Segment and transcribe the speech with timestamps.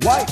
[0.00, 0.22] YONNIRI.com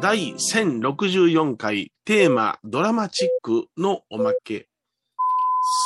[0.00, 4.66] 第1064回テーマドラマチックのおまけ。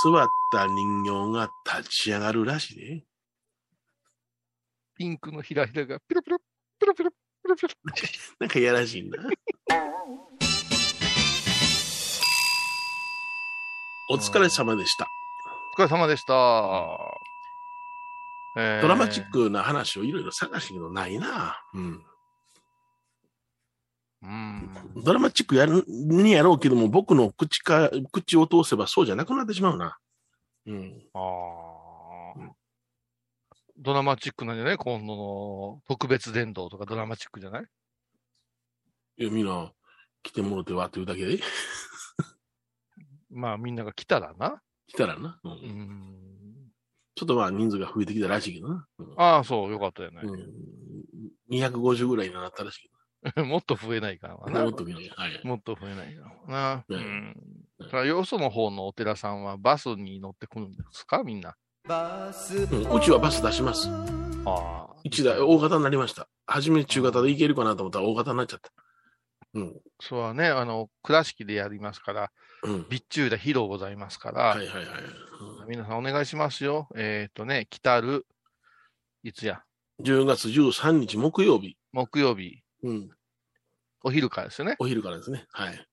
[0.03, 3.05] 座った人形が立ち上がるらしいね。
[4.97, 6.39] ピンクのひらひらがピロピロ、
[6.79, 7.69] ピロピロ、ピロピロ。
[8.41, 9.19] なんかいやらしいな。
[14.09, 15.07] お疲れ様でした。
[15.81, 16.35] お疲れ様でした。
[18.55, 21.59] えードラマチックな話をいろいろ探したけどないな。
[21.73, 22.05] うん。
[24.23, 24.71] うん。
[25.03, 29.97] ドラマチックやるにやろうけども、僕の口か、口を通せばそうじゃなくなってしまうな。
[30.67, 31.03] うん。
[31.15, 31.19] あ
[32.37, 32.53] あ。
[33.79, 34.77] ドラマチックなんじゃない？
[34.77, 37.65] 今度の特別伝道とかドラマチックじゃない？
[39.17, 39.73] いや、みんな
[40.23, 41.39] 来てもろてわっていうだけで
[43.33, 44.61] まあみんなが来たらな。
[44.91, 45.39] 来たらな。
[45.45, 46.17] うんうん。
[47.15, 48.87] ちょっとまあ人数が増えてきたらしいけどな。
[48.99, 50.21] うんああ、そう、よかったよね。
[50.25, 52.91] うん、250ぐらいになったらしい
[53.45, 54.29] もっと増えないか。
[54.49, 54.63] な。
[54.65, 55.09] もっと見ない。
[55.15, 55.41] はい。
[55.45, 56.85] もっと増えないからな。
[56.89, 61.23] ううんよその方のお寺さんはバスに乗ってくるんですか？
[61.23, 61.55] みんな。
[61.89, 63.89] うん、うちはバス出します。
[64.47, 64.95] ああ。
[65.05, 66.29] 一台大型になりました。
[66.47, 68.71] 初め中型で行けるかなと思ったら大型になっちゃった。
[69.55, 69.81] うん。
[70.01, 72.31] そうはね、あの、倉敷でやりますから、
[72.63, 72.85] うん。
[72.85, 74.87] 備中で披露ございますから、はいはいはい。
[75.69, 76.89] 皆さんお願いしますよ。
[76.95, 78.27] えっ、とね、来たる、
[79.23, 79.63] いつや、
[79.99, 81.77] うん、10月13日木曜日。
[81.93, 83.11] 木曜日、うん。
[84.03, 84.77] お昼からですよね。
[84.79, 85.47] お昼からですね。
[85.53, 85.87] はい。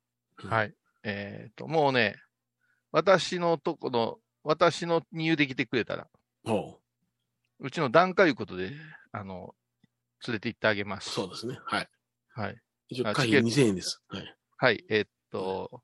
[0.43, 0.73] うんはい。
[1.03, 2.15] えっ、と、もうね、
[2.91, 6.07] 私のとこの、私の入で来てくれたら、
[6.45, 6.79] ほ
[7.59, 8.71] うちの段階いうことで、
[9.11, 9.55] あの、
[10.27, 11.01] 連れて行ってあげまう。
[11.01, 11.09] す。
[11.09, 11.57] そうですね。
[11.65, 11.89] はい。
[12.33, 12.57] はい。
[12.89, 14.01] 一応、会費チケ2000円です。
[14.07, 14.35] はい。
[14.57, 14.85] はい。
[14.89, 15.81] えっ、と、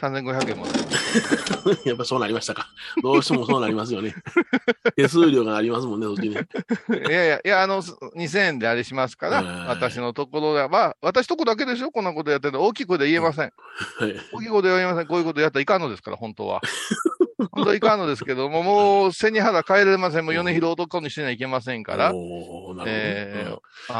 [0.00, 0.66] 3500円も。
[1.84, 2.66] やっぱそうなりましたか。
[3.02, 4.14] どうしてもそうなりますよね。
[4.96, 6.48] 手数料がありますもんね、そっちね。
[7.08, 12.62] いやいや、いや、あの、2000円であれしますから、はい私のところでは、まあ、私とこだけですよ、こんなことやってるの。
[12.62, 13.52] 大きい声で言えません。
[13.98, 14.14] はい。
[14.32, 15.06] 大きい声で言えません。
[15.06, 16.60] こういうことやったらいかんのですから、本当は。
[17.50, 20.24] 本当はいかんのですけども、もう背に腹変えられません。
[20.24, 22.14] もう米広男にしてはいけませんから。
[22.14, 22.84] おーなるほどね。
[22.88, 23.58] えー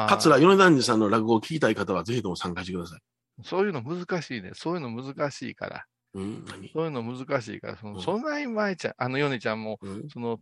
[0.08, 3.00] 桂米團次さんの落語を聞きたい方はぜひとも参加してください。
[3.44, 4.52] そういうの難しいね。
[4.54, 5.84] そういうの難しいから。
[6.14, 6.70] うん、何？
[6.72, 7.76] そういうの難しいから。
[7.76, 10.38] その、うんそんなに前ちゃん、あの米ちゃんも、うんその、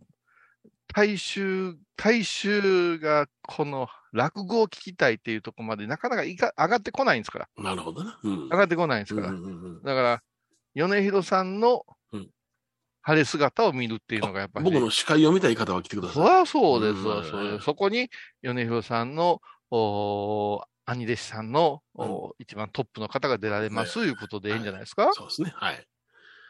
[0.93, 7.47] 大衆、大衆がこの落語を聞きたいっていうところまでなかなかいか上がってこないんですから。
[7.57, 8.19] なるほどな。
[8.21, 8.43] うん。
[8.43, 9.29] 上がってこないんですから。
[9.29, 10.21] うんうんうんだから、
[10.75, 11.95] 米広さんのうん
[13.03, 16.15] 晴れ姿を見るっていうのがやっぱり、僕の司会を見たい方は来てください。
[16.15, 18.09] そりゃそうですわ、うんそうですそこに、
[18.41, 19.41] 米広さんの、
[19.71, 25.51] おー兄弟子さんの、おー一番トップの方が出られます、ということでいいんじゃないですか、そうですね。
[25.55, 25.85] はい。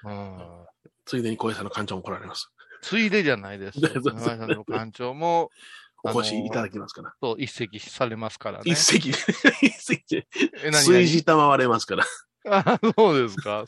[0.03, 0.65] うん、
[1.05, 2.51] ついでに小江さんの館長も来られます。
[2.81, 3.79] ついでじゃないです。
[3.79, 5.49] そうそうそう長井さんの館長も、
[6.03, 7.13] お越しいただきますから。
[7.21, 8.63] と一席されますからね。
[8.65, 9.17] 一席で、
[9.61, 10.27] 一席で、
[10.63, 12.05] え何数字賜れますから。
[12.49, 13.65] あ、そうですか。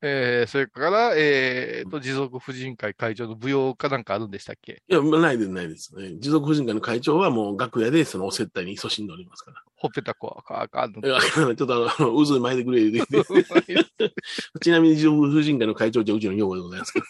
[0.00, 4.82] えー、それから、えー、と、持続婦人会会長の舞踊かなんかあるんでしたっけ？
[4.88, 5.94] いや、ないです、ないです。
[5.96, 9.62] ね持続婦人会の会長はもう楽屋でそのお接待に勤しんでおりますから。
[9.74, 14.12] ほっぺたこう、あかんのちょっとあの、渦巻いてくれ言うて
[14.62, 17.00] ちなみに持続婦人会の会長じゃうちの女房でございますか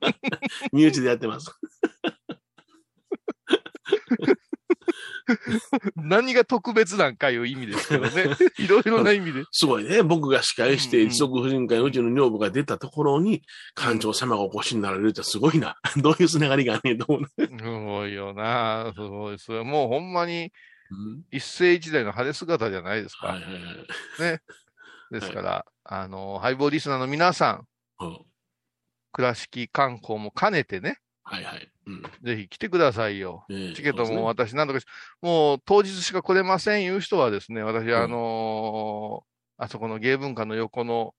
[0.00, 0.14] ら。
[0.72, 1.56] 身内でやってます。
[5.96, 8.36] 何が特別なんかいう意味ですけどね。
[8.58, 9.44] いろいろな意味で。
[9.50, 10.02] すごいね。
[10.02, 13.42] 僕が司会して、うんうん持続婦人会のうちの女房が出たところに、
[13.74, 15.76] 館長様がお越しになられるってすごいな。
[15.96, 17.46] どういうつながりがねんと思うね。
[17.46, 18.92] すごいよな。
[18.94, 19.38] すごい。
[19.38, 20.52] それはもうほんまに
[20.90, 23.28] うん一世一代の晴れ姿じゃないですか。
[23.28, 23.62] はいはいはい。
[24.20, 24.40] ね。
[25.10, 27.66] ですから、あの、ハイボーリスナーの皆さん、
[28.00, 28.18] うん
[29.12, 31.68] 倉敷観光も兼ねてね、はいはい。
[31.88, 32.02] うん。
[32.22, 33.44] ぜひ来てくださいよ。
[33.48, 34.84] ねチケットも私なんとかし、
[35.22, 37.94] もう当日しか来れませんいう人はですね、私、ん。
[37.94, 39.28] あのー
[39.60, 41.14] あそこの芸文化の横の、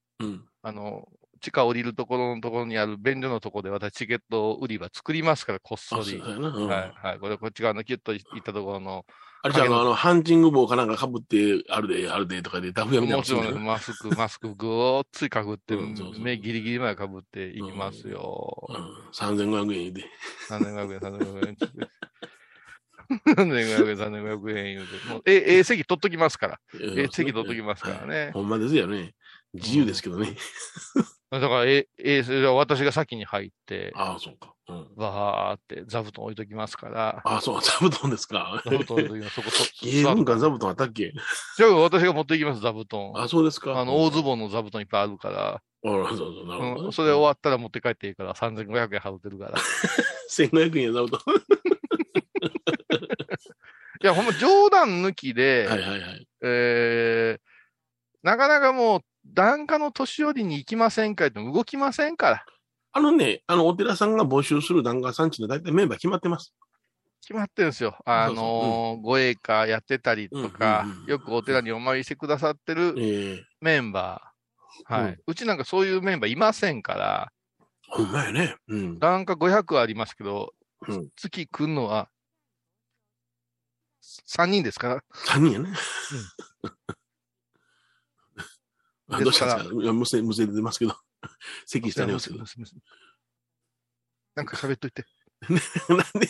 [0.62, 1.10] あの、
[1.42, 6.04] 地下降りるところのところにある便所のところで私チケット売り場作りますから、こっそり。
[6.04, 6.68] そうん。
[6.68, 7.20] はい、はい。
[7.20, 9.06] これ、こっち側のキュッといったところの、
[9.42, 13.60] あれじゃあ、あの、ハンチング帽かなんか被って、あるで、あるでとかで、ダフ屋みたいなもちろん、ね。
[13.60, 18.68] マスク、マスク、ごーっついかぶって、うんそうそう目ギリギリまでかぶっていきますよ。
[18.68, 18.78] うん。
[19.14, 20.04] 3500円で。
[20.50, 21.88] 3500円、3500円っつって。
[23.34, 25.08] 3500円、3500円言うて。
[25.08, 26.60] もう、え、ええ席取っときますから。
[26.82, 28.32] ええ席取っときますからね。
[28.34, 29.14] ほんまですよね。
[29.54, 30.36] 自由ですけどね。
[31.32, 34.56] だから、え、え、それは私が先に入って、ああ、そうか。
[34.68, 34.88] うん。
[34.96, 38.62] わーって座布団置いときますから、ああ、そう、座布団ですか。
[38.66, 39.36] 座布団置いときます。
[39.36, 41.14] そこ、そゲーム館座布団あったっけ？
[41.58, 43.12] じゃあ私が持っていきます、座布団。
[43.16, 43.80] あ、そうですか。
[43.80, 44.24] あの、大ズン。
[44.24, 46.82] ボンの座布団いっぱいあるから、あそうそう、なるほどね。
[46.88, 49.58] うん、それ終わったら持って帰っていいから、3500円払ってるから。
[50.30, 51.22] 1500円や座布団。
[54.02, 56.28] いや、ほんま冗談抜きで、はいはいはい。
[56.42, 57.42] えー、
[58.24, 59.02] なかなかもう、
[59.40, 62.46] 檀家の年寄りに行きませんか動きませんから。
[62.92, 66.54] あのね、あの、お寺さんが募集する檀家さんちの大体メンバー決まってます。
[67.22, 67.96] 決まってるんですよ。
[68.04, 74.94] あのー護衛歌やってたりとか、うんうんうんよくお寺にお参りしてくださってるええメンバー。
[74.94, 75.12] はい。
[75.14, 77.32] ううんちなんかそういうメンバーいませんから、
[77.88, 78.58] ほんまやね。
[78.68, 79.00] うん。
[79.00, 80.54] 檀家500ありますけど、
[80.86, 82.10] うん月来るのは
[84.28, 85.04] 3人ですから。
[85.28, 85.70] 3人やね。
[86.64, 86.94] あ
[89.10, 89.82] どうしたんですか？
[89.82, 90.96] いや無線、無線で出ますけど。
[91.66, 92.44] 席してありますけど。
[94.36, 95.06] なんか喋っといて。
[95.42, 96.28] なんで、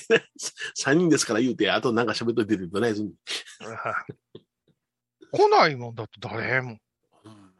[0.77, 3.11] 3人ですから言うて、あとなんか喋っといてってどないすんの
[5.31, 6.79] 来ないもんだって誰も。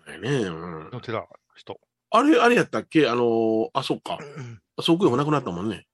[0.07, 0.30] ね。
[0.30, 0.50] う
[0.88, 1.80] んの寺の人。
[2.12, 3.07] あれ、あれやったっけ？
[3.07, 4.18] あのーあ、そっか。
[4.21, 5.88] うんあそこでもなくなったもんね。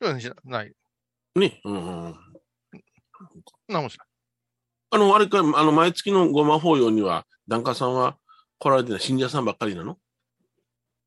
[0.00, 0.74] うんない。
[1.36, 1.60] ね。
[1.64, 2.14] うんうんうん。
[3.68, 4.08] なんもしない。
[4.90, 8.18] あの、あれか、あの、毎月のごま法要には、檀家さんは
[8.58, 9.98] 来られてない信者さんばっかりなの？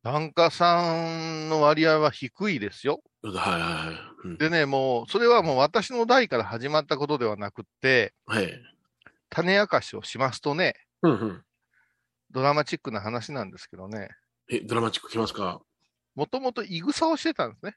[0.03, 3.01] 檀家さんの割合は低いですよ。
[3.23, 3.95] はいはいはい。
[4.25, 8.53] うんでね、もう、それはもう私の代から始まったことではなくって、はい。
[9.29, 11.43] 種明かしをしますとね、うんうん。
[12.31, 14.09] ドラマチックな話なんですけどね、
[14.49, 15.61] え、ドラマチック来ますか？
[16.15, 17.75] もともといぐさをしてたんですね。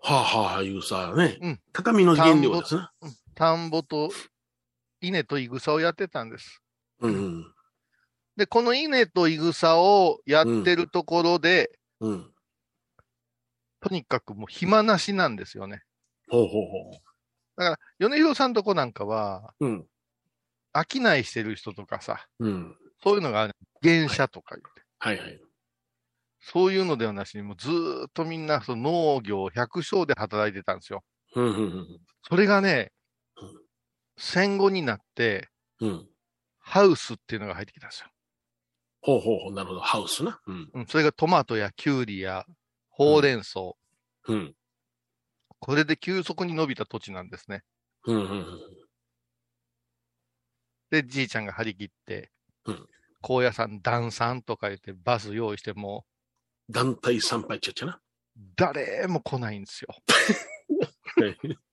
[0.00, 1.38] はあはあ、いうさ、ね。
[1.40, 2.82] うん高みの原料ですね。
[3.34, 4.10] 田んぼと
[5.00, 6.62] 稲といぐさをやってたんです。
[7.00, 7.54] うんうん。
[8.36, 11.70] で、この稲といぐさをやってるところで、
[12.00, 12.30] うん。
[13.80, 15.82] とにかくもう暇なしなんですよね。
[16.28, 16.90] ほうほうほ
[17.56, 19.66] だから、米広さんとこなんかは、う。
[19.66, 19.86] うん。
[20.74, 22.76] 商いしてる人とかさ、うん。
[23.02, 23.50] そういうのが
[23.82, 25.40] 原社とか言って、はいはい。
[26.40, 31.04] そういうのではなしに、もうずーっとみんなその農業百姓で働いてたんですよ。
[32.28, 33.03] それがねうん、
[34.16, 35.48] 戦後になって、
[35.80, 35.88] うん。
[35.90, 36.08] うん。
[36.58, 38.08] ハウスっていうのが入ってきたんですよ。
[39.02, 39.52] ほうほうほう。
[39.52, 39.80] なるほど。
[39.80, 40.40] ハウスな。
[40.46, 40.70] うん。
[40.72, 42.46] うん、それがトマトやキュウリや
[42.88, 43.60] ほうれん草、
[44.28, 44.54] うん。
[45.58, 47.62] これで急速に伸びた土地なんですね。
[48.06, 48.60] うんうんうん。
[50.90, 52.30] で、じいちゃんが張り切って、
[52.66, 52.88] うん
[53.26, 56.04] 高野山、段山とか言ってバス用意しても、
[56.68, 58.00] 団体参拝っちゃっちゃな。
[58.54, 59.88] 誰も来ないんですよ。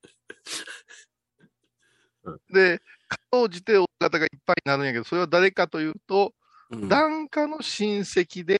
[2.23, 6.33] はいで、かろうじて大方がいっぱいになるんやけど、それは誰かというと、
[6.69, 8.57] うん檀家の親戚で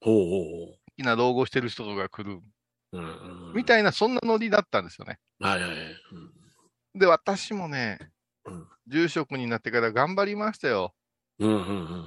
[0.00, 0.40] ほうほ
[0.72, 2.40] う好きな老後してる人とか来る、
[2.92, 2.98] ほう。
[2.98, 5.18] うんうんみたいな、そんなノリだったんですよね。
[5.40, 5.78] はいはいはい。
[6.94, 7.98] で、私もね
[8.44, 10.94] うん、住職になってから頑張りましたよ。
[11.38, 11.62] うんうんう
[11.96, 12.06] ん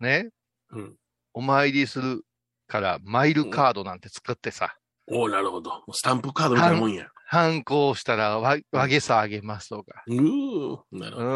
[0.00, 0.30] ね？
[0.70, 0.96] うん
[1.34, 2.24] お参りする
[2.66, 4.76] から、マイルカードなんて作ってさ、
[5.06, 5.84] おおなるほど。
[5.92, 7.08] スタンプカードみたいなもんや。
[7.30, 10.02] 反抗したらわ、和げさあげますとか。
[10.06, 11.28] うーなるほど。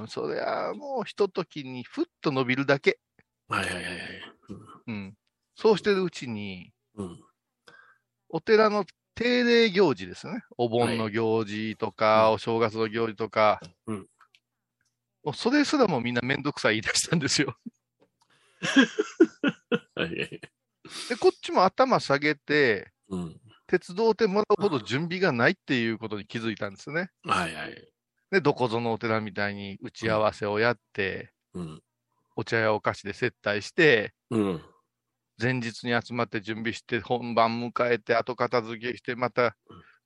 [0.00, 0.08] うん。
[0.08, 2.98] そりゃ、もう、ひとときにふっと伸びるだけ。
[3.46, 3.94] はいはいはいはい。
[4.86, 5.14] うん。
[5.54, 7.20] そうしてるうちに、うん。
[8.30, 10.42] お寺の定例行事ですね。
[10.56, 13.60] お盆の行事とか、はいお正月の行事とか。
[13.86, 14.06] うん
[15.22, 17.58] もうそれすらもみんなめんどくさい言い出したんですよ。
[19.96, 20.16] はい。
[21.08, 23.40] で、こっちも頭下げて、うん。
[23.66, 27.10] 手伝ってもらうほど準備がないっていうことに気づいたんですね。
[27.24, 27.88] はいはい。
[28.30, 31.82] で、どこぞのお寺みたいに打ち合わせをやって、うん。
[32.36, 34.62] お茶やお菓子で接待して、うん。
[35.40, 39.56] 前日に集まって準備して、本番迎えて、後片付けして、また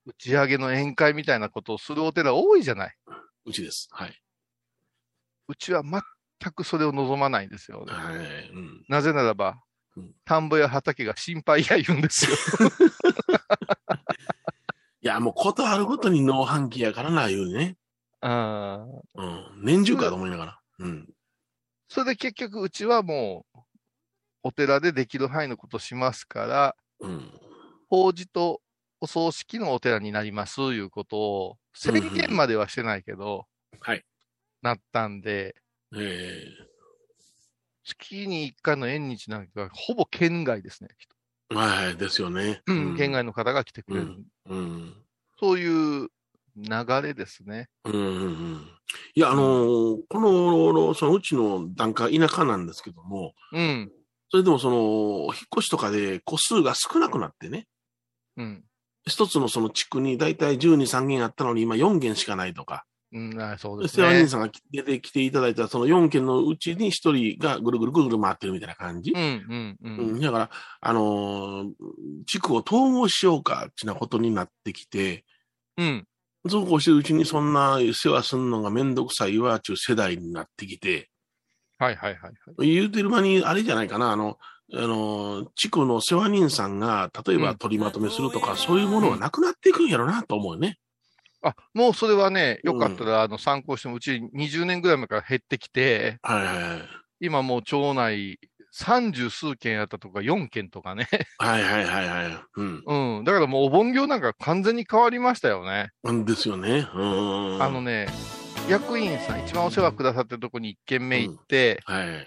[0.07, 2.95] 打ち上げの宴会みたいなことをするお寺多いじゃない？
[3.45, 3.88] うちです。
[3.93, 4.23] はい。
[5.49, 7.93] うちは全くそれを望まないんですよね。
[7.93, 8.17] はい。
[8.50, 8.85] うん。
[8.88, 9.61] なぜならばうん、
[10.25, 12.37] 田んぼや畑が心配や言うんですよ。
[15.02, 17.76] いや、もうことあるごとに農飯器やからな、言うね。
[18.20, 19.64] あーうん。
[19.64, 20.61] 年中かと思いながら。
[20.78, 21.09] うん。
[21.88, 23.59] それで結局、うちはもう、
[24.42, 27.40] お寺でできる範囲のことしますから、うん。
[27.88, 28.61] 法事と
[29.00, 33.47] お葬式のお寺になります、いうことを、宣言まではしてないけど、
[33.80, 34.04] はい。
[34.61, 35.56] なったんで、
[35.97, 36.44] え
[37.94, 40.90] 月に1回の縁日なんか、ほぼ県外ですね。
[41.50, 41.97] えはいはい。
[41.97, 42.62] ですよね。
[42.66, 44.16] うん、県外の方が来てくれる。
[44.47, 44.94] うん。
[45.38, 46.09] そういう
[46.56, 47.68] 流れですね。
[47.85, 48.68] うんうんうん。
[49.14, 53.90] いや、あのーこの、そのうちの段階、田舎なんですけども、うん。
[54.30, 57.66] それでもその、引っ越しとかで個数が少なくなってね、
[58.37, 58.64] うん。
[59.06, 64.07] 一つのその地区に大体12、3軒あったのに今4軒しかないとか、うん、あそうでですね。
[64.07, 69.19] 世話人さんが出てきていただいたその4軒のうちに1人がぐるぐるぐるぐる回ってるみたいな感じう。
[69.19, 70.02] ん、うん、う。
[70.02, 70.50] うんん、だから、
[70.81, 71.71] あのー
[72.26, 75.25] 地区を統合しようか、ってなことになってきて、
[75.76, 76.07] うん。
[76.49, 81.11] そうこうしてるうちにそんな世話すんのがめんどくさいわ、ちゅう世代になってきて、
[81.79, 82.73] はいはいはいはい。
[82.73, 84.38] 言うてる間に、あれじゃないかな、あの、
[84.73, 90.79] あの、地区の世話人さんが、例えばうん取りまとめするとか、そういうものがなくなっていくんやろな、と思うよね。
[91.42, 96.82] あ、もうそれはね、よかったら、あの、参考しても、うち20年ぐらい前から減ってきて、はいはいはい。
[97.20, 98.38] 今もう町内
[98.75, 101.09] 30数件やったとか4件とかね。
[101.38, 102.42] はいはいはいはい。
[102.56, 102.82] うん。
[103.18, 103.25] うん。
[103.25, 105.90] だからもうお盆業なんか完全に変わりましたよね。
[106.02, 106.87] なんですよね。
[106.94, 107.02] う
[107.59, 107.62] ん。
[107.62, 108.06] あのね、
[108.68, 112.26] 役員さん、一番お世話くださってるとこに1軒目行って、はい。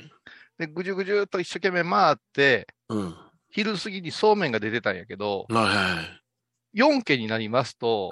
[0.58, 3.06] で、ぐじゅぐじゅっと一生懸命回って、うん。
[3.06, 6.02] はい昼過ぎにそうめんが出てたんやけど、は
[6.74, 6.82] い。
[6.82, 8.10] 4件になりますと、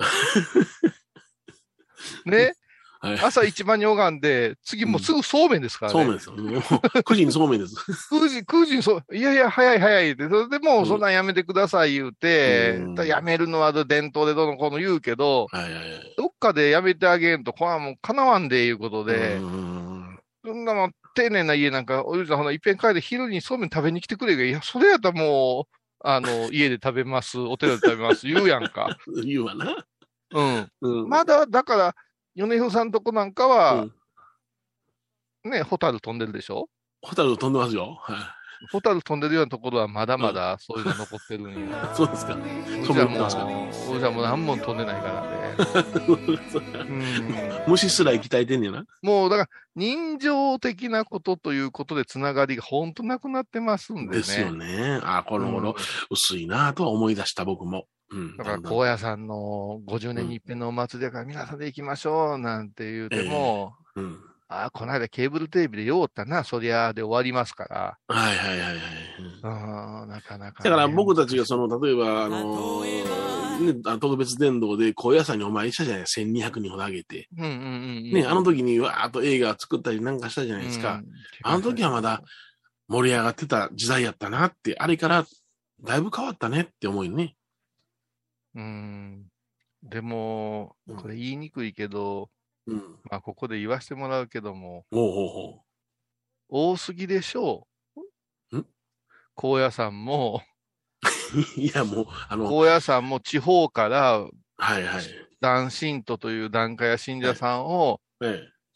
[2.26, 2.54] ね、
[3.02, 3.20] はい。
[3.20, 6.00] 朝一番に拝んで、次もうすぐそうめんですからね。
[6.00, 6.36] そうめんですよ。
[6.36, 6.60] もう
[7.00, 7.76] 9時にそうめんです。
[8.14, 16.14] 9時、9時にそう、いやいや、早い早いって、それでもうそんなんやめてください言うて、うんだやめるのは伝統でどうのこうの言うけど、はいはいはい。
[16.16, 19.82] どっかでやめてあげんと、これはもう叶わんでいうことで、うん
[20.44, 28.98] そんなの丁寧な家なんか、おじいさんほな、いっぺん帰って昼にそうめん食べに来てくれが、いや、それやったらもう、あの、家で食べます、お寺で食べます、言うやんか。
[29.26, 29.86] 言うわな。
[30.32, 30.72] うん。
[30.82, 31.10] うん。
[31.10, 31.96] まだ、だから、
[32.36, 33.88] 米広さんとこなんかは、
[35.44, 36.70] ね、ホタル飛んでるでしょ？
[37.02, 37.98] ホタル飛んでますよ。
[38.00, 38.36] は
[38.72, 41.92] ホタル飛んでるようなところはまだまだそういうの残ってるんや。
[41.92, 41.96] い。
[41.98, 42.36] そうですか。
[42.36, 42.40] う
[42.86, 45.42] そうちはも思ってますかう、うちはもう何も飛んでないからね。
[46.88, 48.86] うん、虫すら鍛えてんねやな。
[49.02, 54.18] もうだから、人情的なことということでつながりが本当なくなってますんでね。
[54.18, 55.00] ですよね。
[55.04, 55.76] あこの頃、
[56.12, 57.88] 薄いなとは思い出した僕も。
[58.12, 58.38] うん。
[58.38, 64.20] だから、高野山の50年に一遍のお祭りだから皆さんで行きましょうなんて言うても、うん。
[64.48, 67.98] ああ、この間ケーブルテレビでようったな、そりゃあで終わりますから。
[68.08, 68.78] はいはいはいはい。
[69.44, 73.12] うんああ、なかなか、だから僕たちがその、例えば、あのー
[73.62, 76.22] ね、あ特別伝道で高野山にお参りしたじゃないですか。
[76.22, 77.28] 1200人ほどあげて。
[77.38, 77.60] うんうんうんう
[78.10, 78.12] ん。
[78.12, 80.96] ね、あの時にわーっと映画作ったりなんかしたじゃないですか。
[80.96, 81.06] うん
[81.44, 82.22] あの時はまだ
[82.88, 85.26] 盛り上がってた時代やったなって、あれから
[85.82, 87.36] だいぶ変わったねって思うよね。
[88.56, 89.28] うん。
[89.84, 92.30] でもうん、これ言いにくいけど、
[92.68, 93.00] うん。
[93.10, 95.64] まあ、ここで言わせてもらうけども、ほうほうほ
[96.50, 97.68] 多すぎでしょ
[98.52, 98.58] う。
[98.58, 98.66] ん？
[99.36, 100.42] 高野山も、
[101.56, 101.60] う。
[101.60, 104.28] いや、もう、あの、高野山も地方から
[104.58, 105.04] はいはい。
[105.42, 108.30] 男信徒という檀家や信者さんをええ、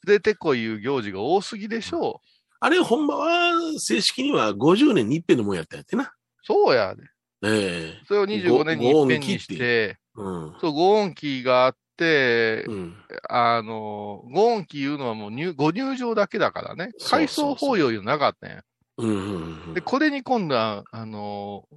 [0.08, 2.28] 連れてこいいう行事が多すぎでしょう。
[2.60, 6.16] あれ、本場は正式には50年に一遍のもんやったんやってな。
[6.42, 7.04] そうやで。
[7.46, 10.56] ええそれを25年に一遍にして、うん。
[10.60, 12.96] そう、ご恩期があって、うん。
[13.30, 16.92] あの、ご恩期いうのはもう入、ご入場だけだからね。
[17.10, 18.64] 改装法要いうのなかったんや。
[18.98, 19.74] うんうんうん。
[19.74, 21.68] で、これに今度は、あの、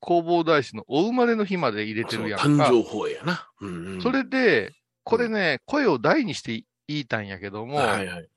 [0.00, 2.46] 弘法大師のお生まれの日まで入れてるやんか。
[2.46, 3.48] 誕生法やな。
[3.60, 4.02] うんうん。
[4.02, 4.72] それで、
[5.04, 8.28] これね、声を大にして言いたんやけども、はいはい。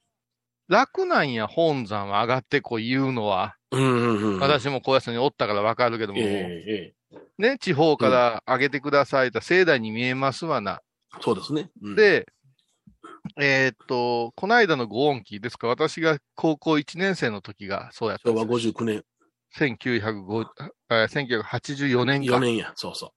[0.68, 3.56] 楽なんや、本山は上がってこい言うのは。
[3.72, 3.86] うんう
[4.30, 4.40] んうん。
[4.40, 6.26] 私も高野山におったからわかるけども、ええ
[6.68, 10.82] ええね、地方から上げてくださいと、盛大に見えますわな。
[11.22, 11.70] そうですね。
[11.82, 12.28] うん、で、
[13.40, 18.74] えーっと、この間のご恩期ですか、私が高校1年生の時がそうやったん昭和ですよ。
[18.74, 19.04] 59年、
[19.56, 20.46] 1905
[20.92, 22.40] えー1984年か4。
[22.40, 22.74] 年や。
[22.76, 23.14] そうそ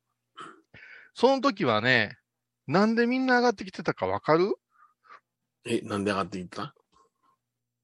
[1.15, 2.17] その時はね、
[2.67, 4.45] なんでみんな上がってきてたかわかる？
[4.47, 4.55] う。
[5.67, 6.75] え、なんで上がっていった？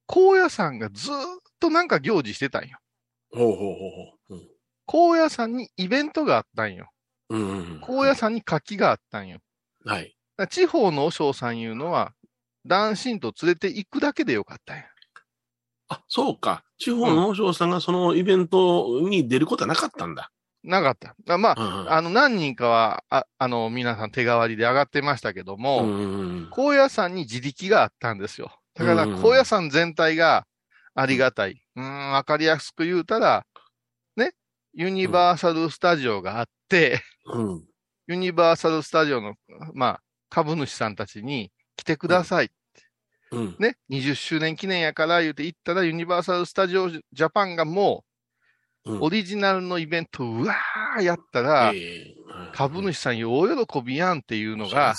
[0.09, 1.19] 高野山がずーっ
[1.61, 2.79] となんか行事してたんよ。
[3.31, 3.75] ほうほうほう
[4.31, 4.41] ほう。
[4.87, 6.91] 高野山にイベントがあったんよ。
[7.29, 7.41] うん。
[7.41, 7.81] うんうん。
[7.81, 9.39] 高野山に活気があったんよ。
[9.85, 10.17] はい。
[10.51, 12.15] 地方の和尚さんいうのは、
[12.65, 14.85] 男信と連れて行くだけでよかったんや。
[15.89, 16.65] あ、そうか。
[16.79, 20.31] 地方の和尚さんがそのイベントに出ることはなかったんだ。
[20.65, 21.15] なかった。
[21.35, 28.58] あまあ、うんうんあの、何人かは、ああの、皆さん手代わりで上がってましたけども、うんうんうん高野山に自力があったんですよ。
[28.79, 30.47] だから、高野山全体が
[30.95, 31.61] ありがたい。
[31.77, 33.45] うーん、わかりやすく言うたら、
[34.17, 34.33] ね、
[34.73, 37.65] ユニバーサル・スタジオがあって、うん。
[38.07, 39.35] ユニバーサル・スタジオの、
[39.75, 42.51] まあ、株主さんたちに来てください。
[43.33, 43.57] うん。
[43.59, 48.09] ね、20周年記念やから言うて行ったら、ユニバーサル・スタジオ・ジャパンがもう
[49.01, 52.15] オリジナルのイベントをうわーやったら、ええ
[52.53, 54.95] 株主さん大喜びやんっていうのが。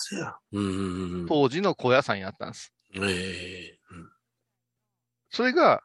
[1.28, 2.74] 当時の高野山やったんです。
[2.96, 4.10] ええうん
[5.32, 5.84] それが、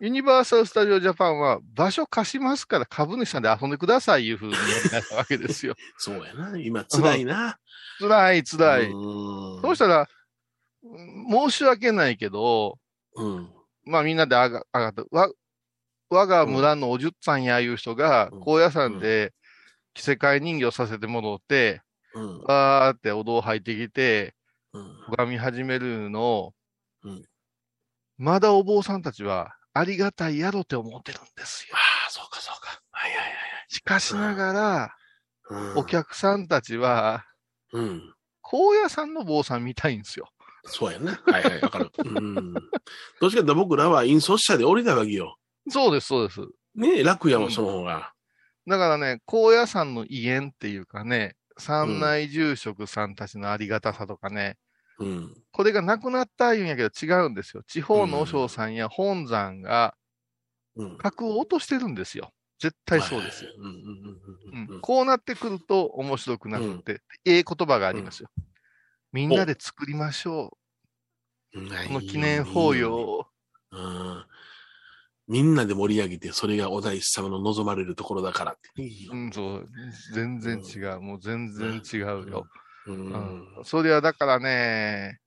[0.00, 5.74] ユニバーサル・スタジオ・ジャパンは場所貸しますから株主さんで遊んでくださいいうふうにやりなったわけですよ。
[5.98, 6.58] そうやな。
[6.58, 7.58] 今、辛いな。
[7.98, 8.90] 辛い辛い。
[8.90, 12.78] うんそうしたら、うん申し訳ないけど、
[13.14, 13.50] うん。
[13.84, 15.04] まあみんなで上が上がった。
[15.10, 15.30] わ、
[16.10, 19.32] 我が村のおじゅっさんやいう人が、うん高野山で
[19.94, 21.80] 着せ替え人形させてもろって、
[22.14, 22.42] うん。
[22.42, 24.32] わーってお堂入ってきて、うん。
[25.08, 26.54] 拝み始めるのを、
[27.04, 27.24] うん
[28.18, 32.06] まだお坊さんたちはありがたいやろって思ってるんですよあ。
[32.06, 32.80] あ、そうか、そうか。
[32.90, 33.20] はいはい
[33.68, 34.92] しかしながら、は
[35.50, 35.72] いはい。
[35.76, 37.24] お客さんたちは、
[37.72, 37.84] うん。
[37.84, 38.14] うん。
[38.42, 40.28] 高野山の坊さん見たいんですよ。
[40.64, 41.20] そうやな。
[41.24, 41.90] はいはい、わかる。
[42.04, 42.52] うん。
[42.52, 42.68] どっち
[43.20, 45.36] かというと僕らは引率者で降りたわけよ。
[45.68, 46.40] そうです、そうです。
[46.74, 48.12] ねえ、楽やもん、その方が。
[48.66, 54.58] だからね、高野山の威厳っていうかね、山内住職さんたちのありがたさとかね、
[54.98, 55.34] うん。
[55.52, 57.62] これがなくなった言うんやけど違うんですよ。
[57.66, 59.94] 地方の和尚さんや本山が
[60.76, 60.98] うん。
[60.98, 62.32] 格を落としてるんですよ。
[62.58, 63.50] 絶対そうですよ。
[64.80, 68.30] こうなってくると面白くなくて、ええ言葉がありますよ。
[69.12, 70.56] みんなで作りましょ
[71.54, 71.66] うん。
[71.66, 71.68] う。
[71.88, 73.26] この記念法要を。
[73.70, 74.24] うん。
[75.28, 78.70] みんなで盛り上げて、それがお大師様の望まれるところだからって。
[79.10, 79.68] うん、そう。
[80.14, 81.00] 全然違う。
[81.00, 82.46] もう全然違うよ。
[82.86, 83.46] ううんん。
[83.64, 85.20] それはだからね、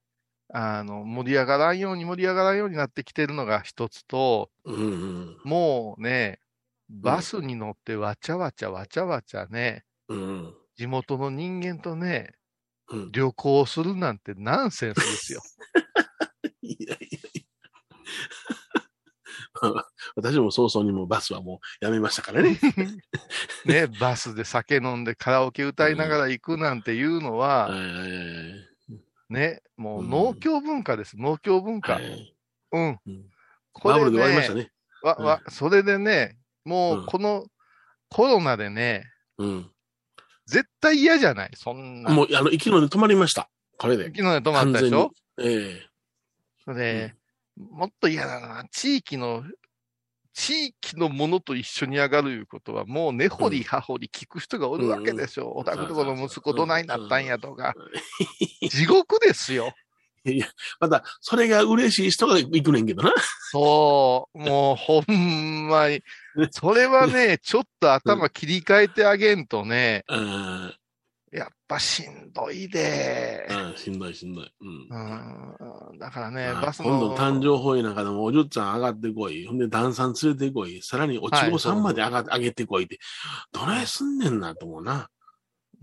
[0.52, 5.36] あの、盛り上がらんように盛り上がらんようになってきてるのが一つと、うんうん。
[5.44, 6.38] もうね、
[6.88, 10.54] バスに乗ってわちゃわちゃわちゃわちゃね、うん。
[10.76, 12.34] 地元の人間とね、
[12.90, 13.12] うん。
[13.12, 15.40] 旅行するなんてナンセンスですよ。
[16.62, 17.42] いやいやいや。
[20.16, 22.58] 私も早々にもうバスはもうやめましたからね。
[23.64, 27.70] ね、バスで酒飲んでカラオケ歌いながら行くなんていうのは、
[29.28, 31.94] ね、もううん農協文化です、農協文化。
[31.94, 32.36] はい。
[32.72, 33.00] うん。
[33.06, 33.24] うん
[33.78, 34.72] これバブルで終わりましたね、ね。
[35.02, 37.46] わ、わ、それでね、もううんこの
[38.08, 39.04] コロナでね、
[39.36, 39.70] うん。
[40.46, 41.50] 絶対嫌じゃない？
[41.56, 42.10] そんな。
[42.10, 43.50] もう、あの、生きので止まりました。
[43.76, 44.04] これで。
[44.06, 45.12] 昨日で止まったでしょ？
[45.38, 45.86] ええ
[46.64, 47.14] それで、
[47.56, 48.64] もっと嫌だな。
[48.70, 49.44] 地域の、
[50.32, 55.52] 地域のものと一緒に上がるいうことは、もう根掘り葉掘り聞く人がおるわけでしょ。
[55.56, 57.74] お宅とこの息子どないなったんやとか。
[58.68, 59.72] 地獄ですよ。
[60.26, 60.48] いや、
[60.80, 63.14] また、それが嬉しい人が行くねんけどな。
[63.52, 66.02] そう、もうほんまに。
[66.50, 70.74] それはね、 ちょっと頭切り替えてあげんとね、うん。
[71.32, 73.46] やっぱしんどいで。
[73.50, 74.52] うん、しんどいしんどい。
[74.60, 75.90] うん。
[75.90, 76.88] うん、だからね、あバスの。
[76.88, 79.46] 今度誕生法医なんかでもおじゅっちゃん上がってこい。
[79.46, 80.80] ほんで、旦さん連れてこい。
[80.82, 82.98] さらにおちごさんまで上が、上げてこいって。
[83.52, 84.94] どないすんねんなと思うな。
[84.94, 85.06] うん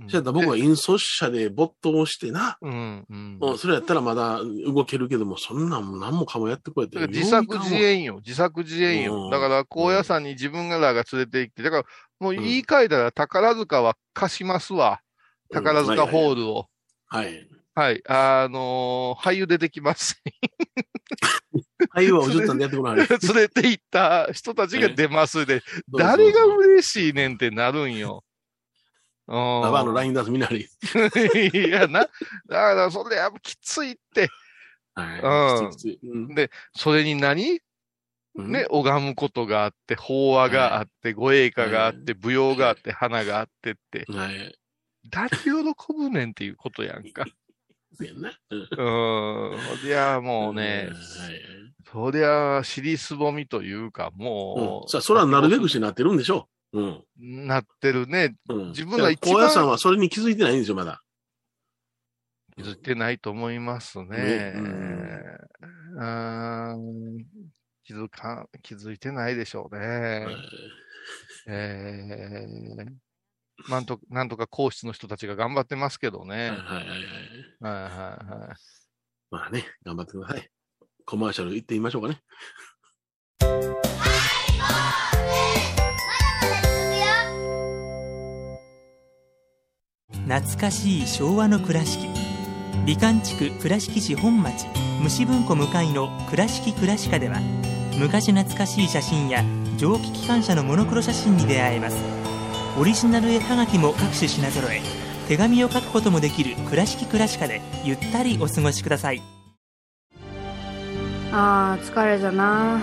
[0.08, 2.58] じゃあ僕は引率者で没頭してな。
[2.62, 3.38] うん、うん。
[3.40, 6.98] うん、それやったらまだ動けるけども、そんなんも何もかもやってこいって。
[7.10, 8.16] 自作自演よ。
[8.26, 9.26] 自作自演よ。
[9.26, 11.84] うんだから、高野山に自分らが連れて行って、だから、
[12.20, 15.03] もう言い換えたら宝塚は貸しますわ。
[15.54, 16.68] 宝塚ホールを。
[17.08, 17.48] はい。
[17.76, 18.04] はい。
[18.08, 20.22] あのー俳優出てきます。
[21.90, 22.96] はい、はおじゅっちゃんでやってこない。
[23.08, 25.62] 連れて行った人たちが出ますで、
[25.92, 28.24] 誰が嬉しいねんってなるんよ。
[29.28, 29.36] うん。
[29.36, 30.60] ババアのラインダンスみんなに。
[31.54, 32.02] いやな。
[32.02, 32.08] だ
[32.48, 34.30] から、それやっぱきついって。
[34.96, 35.20] はい。
[35.64, 37.60] うんきついきついうんで、それに何？
[38.36, 44.58] うんね、拝むことがあって、法話があって、護衛歌があって、舞踊があって、花があってって、はい。
[45.10, 45.50] 誰喜
[45.96, 47.26] ぶねんっていうことやんか。
[47.96, 48.18] そうやん。
[48.18, 56.82] そりゃもうね、はいそりゃ尻すぼみというか、もう、うんさあ、それはなるべくしてなってるんでしょう。
[56.82, 57.48] うん。
[57.48, 58.36] なってるね。
[58.50, 58.68] うん。
[58.70, 61.04] 自分が一番高野山はそれに気づいてないんですよ、まだ。
[62.56, 64.08] 気づいてないと思いますね。
[64.08, 64.54] ね
[65.96, 67.18] うーん
[67.84, 70.26] 気づか、気づいてないでしょうね。
[70.26, 70.36] はい
[71.48, 73.13] えー
[73.70, 76.36] なんと、なんとか皇室の人たちが頑張ってますけどね。
[76.36, 76.94] はいはいはいはい。
[77.60, 78.56] はいはいはい。
[79.32, 80.50] まあね、頑張ってください。
[81.06, 82.22] コマーシャル行ってみましょうかね。
[90.28, 92.08] 懐かしい昭和の倉敷
[92.86, 94.66] 美観地区倉敷市本町
[95.02, 97.40] 虫文庫向かいの「倉敷倉歯科」では
[98.00, 99.44] 昔懐かしい写真や
[99.78, 102.13] 蒸気機関車のモノクロ写真に出会えます
[102.76, 104.82] オリジナル絵はがきも各種品揃え。
[105.28, 109.22] 手紙を書くこともできる「倉敷倉歯科」でゆったりお過ごしください。
[111.32, 112.82] あー疲れじゃな。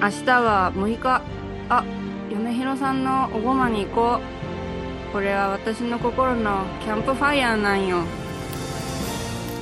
[0.00, 1.22] 明日は6日。
[1.68, 1.84] あ
[2.30, 5.12] 嫁ひろさんのおごまに行こう。
[5.12, 8.04] これは私の心のキャンプファイヤーなんよ。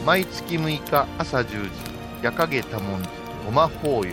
[0.05, 1.71] 毎月6日朝10時、
[2.23, 3.09] 夜影多文字、
[3.47, 4.13] ごま法要。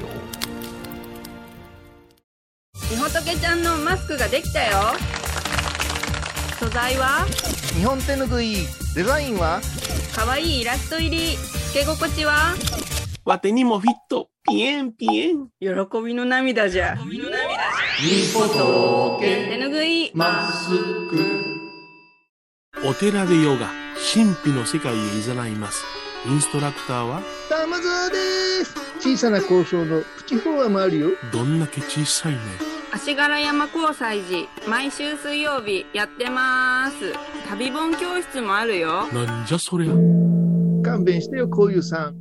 [2.89, 4.77] みほとけちゃんのマスクができたよ
[6.59, 7.25] 素材は？
[7.77, 8.55] 日本手ぬぐい、
[8.95, 9.59] デザインは？
[10.15, 11.35] かわいいイラスト入り。
[11.35, 12.55] つけ心地は？
[13.25, 14.29] わてにもフィット。
[14.47, 15.49] ピエンピエン。
[15.59, 15.67] 喜
[16.05, 16.95] びの涙じゃ。
[17.09, 17.19] み
[18.33, 20.11] ほと手ぬぐい。
[20.13, 20.69] マス
[21.09, 21.43] ク。
[22.85, 23.69] お寺でヨガ、
[24.13, 25.83] 神秘の世界へ誘います。
[26.27, 28.75] インストラクターは、玉沢です。
[28.99, 31.09] 小さな交渉のプチフォアもあるよ。
[31.33, 32.39] どんだけ小さいね。
[32.95, 37.11] 足柄山交際時毎週水曜日やってます。
[37.49, 39.07] 旅本教室もあるよ。
[39.11, 39.91] なんじゃそりゃ。
[40.81, 42.15] 勘弁してよこういうさん。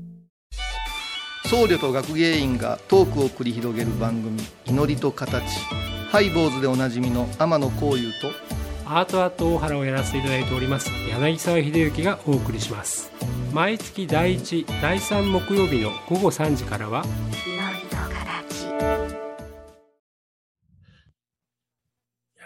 [1.46, 5.44] 僧侶と学芸員がトークを繰り広げる番組「祈りと形」
[6.10, 8.32] ハイボーズでおなじみの天野幸雄と
[8.84, 13.12] アートアート大原をやらせていただいております柳沢秀幸がお送りします。
[13.52, 17.04] 毎月第1第3木曜日の午後3時からは
[17.56, 19.23] や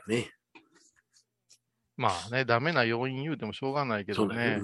[0.09, 0.31] ね。
[1.97, 4.61] まあね、ダメな要因言うてもしょうがないけどね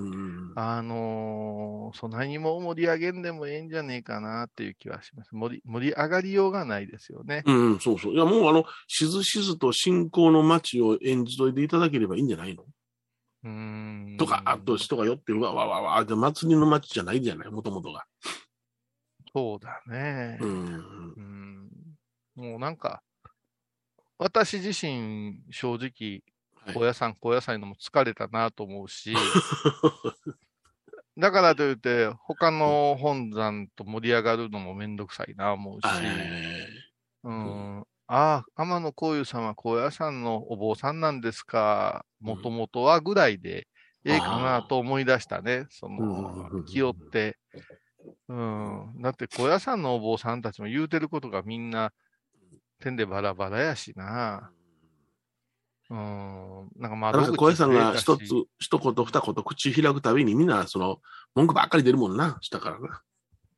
[0.57, 5.35] あのーそんなにも盛り上げんでもええんじゃねえかなっていう気はします。
[5.35, 7.43] 盛り盛り上がりようがないですよね。
[7.45, 8.15] うん、うんそうそう。
[8.15, 12.63] いや、もうあの、しずしずと信仰の街を演じといていただければいいんじゃないの？
[12.63, 13.51] うー
[14.15, 14.17] ん。
[14.17, 18.05] とか、あと人が寄って、うわわわわ、で祭りの街じゃないじゃない、もともとが。
[19.35, 20.39] そうだね。
[20.41, 21.15] うん。
[21.17, 21.69] うん
[22.37, 23.03] もうなんか、
[24.19, 26.23] 私自身、正直、
[26.65, 26.75] はい。
[26.75, 29.15] 高野山、高野山のも疲れたなと思うし、
[31.17, 36.05] だからといって、他の本山と盛り上がるのもめんどくさいな思うし、はい
[37.25, 43.67] うん、ああ、天野幸雄さんは高野山のお坊さんなんですか、もともとはぐらいで、
[44.05, 46.65] ええかなと思い出したね、その、ん。
[46.67, 47.39] 気負って。
[48.29, 48.93] うん。
[49.01, 51.93] だって、高野山のお坊さんたちも言うてることがみんな、
[52.81, 54.51] 点でバラバラやしな。
[55.91, 56.69] うん。
[56.77, 58.23] なんか窓口なんか小江さんが一つ
[58.59, 60.99] 一言二言口開くたびにみんな、その、
[61.35, 63.03] 文句ばっかり出るもんな、下からな。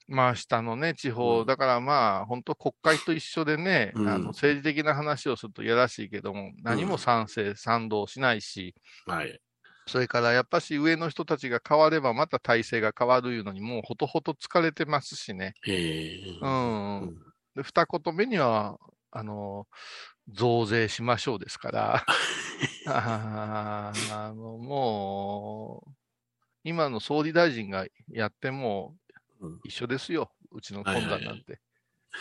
[0.09, 8.75] まあ、下のね、地方、うんだからまあ、本当国会と一緒でね、うんあの政治的な話をするといやらしいけども、何も賛成、賛同しないし、
[9.07, 9.41] はい。
[9.89, 15.55] それからやっぱし上の人たちが変わればまた体制が変わるいうのにもうほとほと疲れてますしね。
[15.67, 17.17] ええうん。
[17.55, 18.79] で、二言目には、
[19.17, 19.67] あの、
[20.29, 22.07] 増税しましょうですから、
[22.87, 23.93] あ
[24.35, 25.91] の、もう、
[26.65, 28.95] 今の総理大臣がやっても
[29.41, 30.31] うん一緒ですよ。
[30.53, 31.61] うちのはいはい懇談なんて。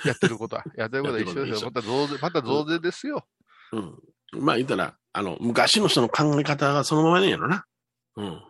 [0.05, 0.63] やってることは。
[0.75, 1.71] やってることは一緒ですよ。
[1.71, 3.25] また増税、また増税ですよ。
[3.71, 3.99] うん。
[4.33, 7.65] まあ言ったら、あの、昔の人の考え方がそのままねやろな。
[8.17, 8.41] うん。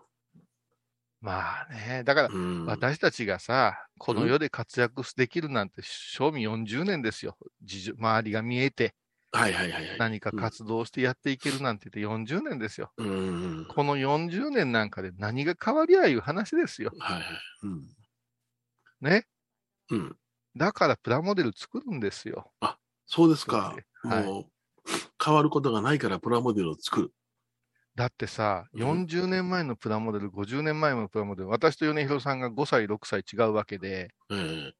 [1.21, 2.03] まあね。
[2.03, 2.65] だから、うん。
[2.65, 7.37] 私たちがさ、この世で活躍できるなんて、賞味40年ですよ。
[7.97, 8.95] 周りが見えて、
[9.31, 9.97] はいはいはいはい。
[9.99, 12.91] 何か活動してやっていけるなんて言って40年ですよ。
[12.97, 13.65] うん。
[13.67, 16.91] この40年なんかで何が変わりゃいう話ですよ。
[16.99, 17.23] はいはい。
[17.63, 17.95] うん。
[19.01, 19.25] ね？
[19.89, 20.17] うん。
[20.55, 22.51] だからプラモデル作るんですよ。
[23.07, 23.75] そうですか。
[24.03, 24.45] はいもう、
[25.23, 27.13] 変わることがないからプラモデルを作る。
[27.95, 34.73] だってさ、うん40年前のプラモデル、50年前のプラモデル、私と米広さんが5歳、6歳違うわけで、ええ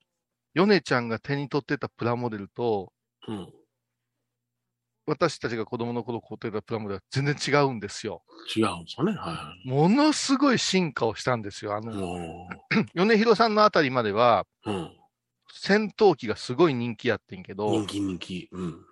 [0.56, 2.91] 米ちゃんが手に取ってたプラモデルと、
[3.28, 3.54] うん。
[5.08, 8.23] 私たちが子供の頃買ってたプラモデルは全然違うんですよ。
[8.56, 9.13] 違うんですよね。
[9.13, 11.75] はものすごい進化をしたんですよ。
[11.75, 11.82] あい。
[11.86, 12.47] の、も
[12.95, 14.91] 米広さんのあたりまでは、う、うん。
[15.54, 18.49] 戦闘機がすごい人気やってんけど人、気人気。
[18.51, 18.86] うん。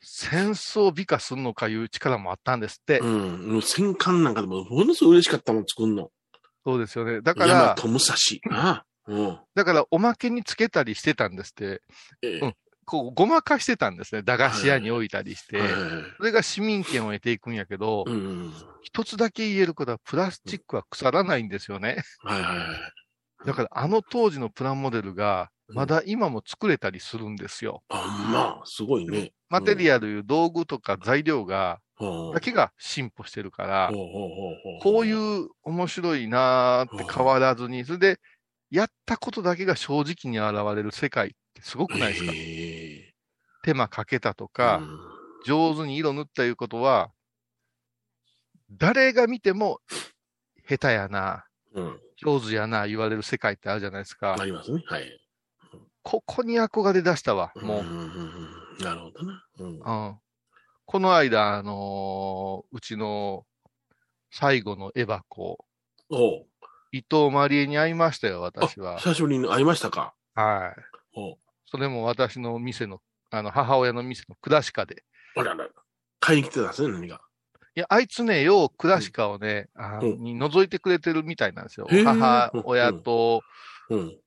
[0.00, 3.00] 戦争美化すんのかいう力もあったんですって。
[3.00, 3.52] うん。
[3.52, 6.10] もう戦艦なんかでも、ものすごい嬉しかったもん作るの。
[6.64, 7.20] そうですよね。
[7.20, 8.14] だか大ら、和武蔵。
[8.50, 8.84] ああ。
[9.06, 9.38] うん。
[9.54, 11.82] だからおまけにつけたりしてたんですって。
[12.22, 12.54] ええうん
[12.90, 14.22] こう、ごまかしてたんですね。
[14.22, 15.58] 駄菓子屋に置いたりして。
[15.58, 15.68] はい
[16.16, 18.52] それが市民権を得ていくんやけど、うんうん。
[18.80, 21.98] 一つだけ言えることは、プラスチックは腐らないんですよね。
[22.22, 23.46] はいはいはい。
[23.46, 27.82] だから、あの当時のプラモデルが、まだ今も作れたりするんですよ。
[27.88, 29.32] あ、まあ、すごいね。
[29.48, 31.80] マテリアルいう道具とか材料が、
[32.30, 33.94] だけが進歩してるから
[34.80, 38.20] こういう面白いなーって変わらずに、それで、
[38.70, 43.14] やったことだけが正直に現れる世界ってすごくないですか、ええ
[43.62, 44.88] 手間かけたとか、
[45.40, 47.12] 上手に色塗ったいうことは、
[48.70, 49.80] 誰が見ても、
[50.68, 51.84] 下手やな、うん。
[51.84, 52.00] うん。
[52.16, 54.44] 上手やな、言われる世界ってあるじゃないですかあ。
[54.46, 54.82] りますね。
[54.86, 55.20] はい。
[56.10, 57.82] ここに憧れ出したわ、もう。
[57.82, 58.04] んんんう
[58.80, 59.44] んなるほどな。
[59.58, 59.78] うん。
[59.78, 60.18] うん。
[60.86, 63.44] この間、あのーうちの
[64.30, 65.66] 最後のエバコ、
[66.08, 66.46] おう。
[66.92, 68.96] 伊藤マリエに会いましたよ、私は。
[68.96, 70.74] 久しぶりに会いましたかは
[71.14, 71.18] い。
[71.18, 75.04] おそれも私の店の、あの、母親の店のクラシカで。
[75.36, 75.68] あらら。
[76.20, 77.20] 買いに来てたんですね、何が？
[77.74, 81.86] いや、あいつね、ようクラシカをね、あうんに覗いてくれてるみたいなんですよ。
[82.02, 83.42] 母親と、
[83.90, 84.18] うん。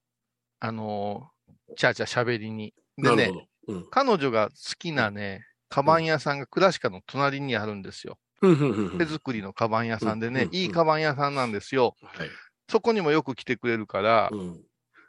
[0.59, 1.31] あの、
[1.75, 2.73] ちゃちゃ喋りに。
[2.97, 3.31] でね。
[3.67, 3.87] うん。
[3.89, 8.17] 彼女が好きなね、カバン屋さんがクラシカの隣にあるんですよ。
[8.41, 11.95] 手作りのカバン屋さんでねうん、いいカバン屋さんなんですよ。
[12.01, 12.29] はい。
[12.69, 14.61] そこにもよく来てくれるからう、ん。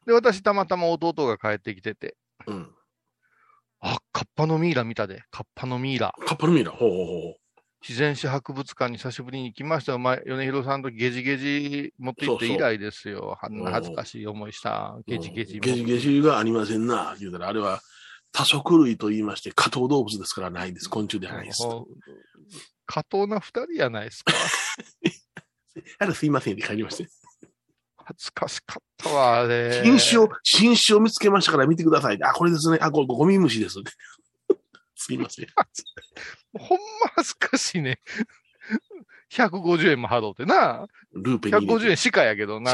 [0.07, 2.71] で、私たまたま弟が帰ってきてて、うん。
[3.81, 6.13] あ、カッパのミイラ見たで、カッパのミイラ。
[6.27, 6.71] カッパのミイラ。
[6.71, 7.37] ほうほうほ
[7.87, 9.99] 自然史博物館に久しぶりに行きましたよ。
[9.99, 13.37] 前、米広さんとゲジゲジ持って行って以来ですよ。
[13.43, 14.95] あんな恥ずかしい思いした。
[14.99, 15.05] う。
[15.05, 17.17] ゲジゲジゲジゲジがありませんな。
[17.19, 17.81] 言うたら、あれは
[18.31, 20.89] 多食類と言いまして、下等動物ですからないです。
[20.89, 21.65] 昆虫ではないです。
[21.65, 21.87] もう
[22.87, 24.33] 過当な二人やないですか。
[25.99, 27.09] あれすいませんって帰りまして。
[28.05, 29.83] 恥ずかしかったわ、あれ。
[29.85, 32.19] 新種を、新種を見つけましたから見てください。
[32.23, 32.79] あ、これですね。
[32.81, 33.79] あ、これゴミ虫です。
[35.07, 35.47] すいません。
[36.59, 37.99] ほんま恥ずかしいね。
[39.33, 40.87] 150円も払うてな。
[41.15, 41.87] ルーペに入れて。
[41.87, 42.73] 150円しかやけどな。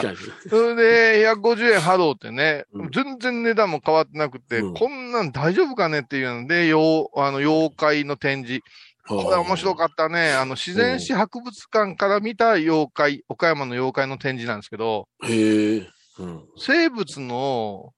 [0.49, 8.62] それで、150円払うってね、うん全然値段も変わってなくて、うんこんなん大丈夫かねっていうので、妖あの妖怪の展示。
[9.07, 10.33] これ面白かったね。
[10.33, 15.29] あの、自然史博物館から見た妖怪、岡山の妖怪の展示なんですけど、た。
[15.29, 15.88] へえ。
[16.19, 16.45] うん。
[16.59, 17.95] 生物の、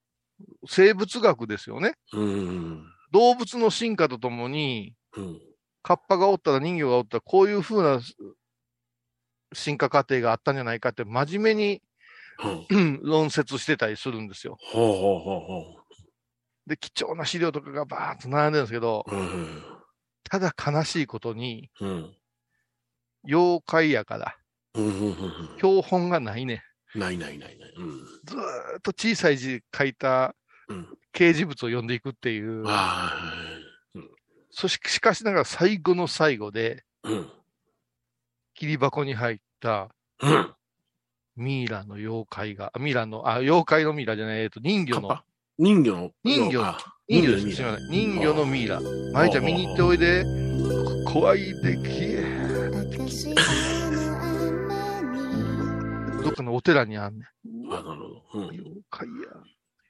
[0.68, 1.94] 生物学ですよね。
[2.12, 2.84] うん。
[3.12, 5.40] 動物の進化とともに、うん。
[5.82, 8.00] カッパがおったら人魚がおったら、こういう風な
[9.52, 11.82] 進化過程があったんじゃないかって、真面目に
[12.70, 14.56] うんうん 論説してたりするんですよ。
[14.60, 15.80] ほうほうほうほ
[16.66, 19.16] で、貴重な資料とかがバーッと並んでるんですけど、う。
[19.16, 19.62] うん。
[20.24, 22.16] ただ悲しいことに、うん。
[23.26, 24.36] 妖怪やから。
[25.56, 26.62] 標本がないね。
[26.94, 27.72] ないないないない。
[27.76, 27.98] うん。
[28.24, 30.34] ずーっと小さい字で書いた
[30.68, 30.88] うん。
[31.12, 32.64] 掲示物を読んでいくっていう。
[32.66, 33.12] あ
[34.50, 37.10] そし、しかしながら最後の最後で、あ。
[37.10, 37.30] うん。
[38.54, 39.88] 切り箱に入った
[40.20, 40.54] うん。
[41.36, 45.18] ミイラの妖怪が、あミイラの、あ、妖怪のミイラじゃない、えっと、人魚の、
[45.58, 46.10] 人魚の。
[46.24, 47.56] 人魚あ人魚です。
[47.56, 47.90] すみません。
[47.90, 48.80] 人魚のミイラ。
[49.12, 50.24] まいちゃん見に行っておいで。
[51.04, 52.16] こ怖いでき
[56.22, 57.72] どっかのお寺にあんねん。
[57.72, 58.44] あ、なるほど。
[58.44, 58.48] うん。
[58.50, 59.14] 妖怪や。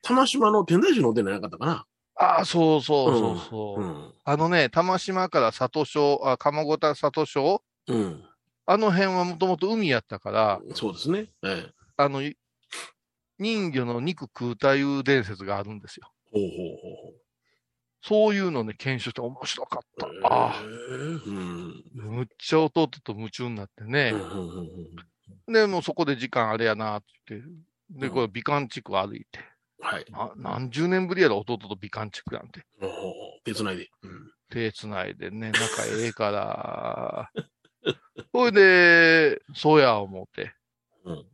[0.02, 1.86] 玉島の天台寺のお寺なかったかな。
[2.16, 3.82] ああ、そうそうそうそう。
[3.82, 4.12] うん。
[4.24, 7.62] あのね、玉島から里庄、あ、鴨ごた里庄？
[7.86, 8.24] うん。
[8.66, 11.30] あの辺はもともと海やったから、そうですね。
[11.42, 11.72] ええ。
[11.96, 12.36] あの、い
[13.38, 16.12] 人魚の肉食うたいう伝説があるんですよ。
[16.30, 17.14] ほうほうほうほう。
[18.02, 20.06] そういうのね、検証して面白かった。
[20.28, 20.62] ああ、
[21.26, 21.82] うん。
[21.94, 24.14] むっちゃ弟と夢中になってね
[25.48, 27.48] で、もうそこで時間あれやなって言って。
[27.90, 29.40] で、うんこれ美観地区歩いて。
[29.80, 30.04] はい。
[30.10, 32.64] な何十年ぶりやろ、弟と美観地区なんて。
[32.80, 33.12] ほうほうほう
[33.44, 33.88] 手繋いで。
[34.02, 34.32] うん。
[34.50, 37.30] 手繋いでね、 仲ええから。
[38.32, 40.54] ほいで、そうや思って。
[41.04, 41.26] うん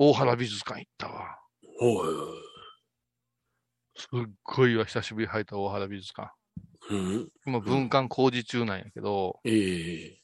[0.00, 1.40] 大原美術館行ったわ。
[1.80, 2.34] ほう。
[3.96, 6.32] すっごいわ、久しぶりに入った大原美術館。
[6.88, 7.28] うん。
[7.44, 10.22] 今、文館工事中なんやけど、ええ。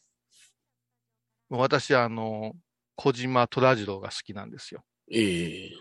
[1.48, 2.55] 私、あの、
[2.94, 4.85] 小島虎次郎が好きなんですよ。
[5.11, 5.72] ええ。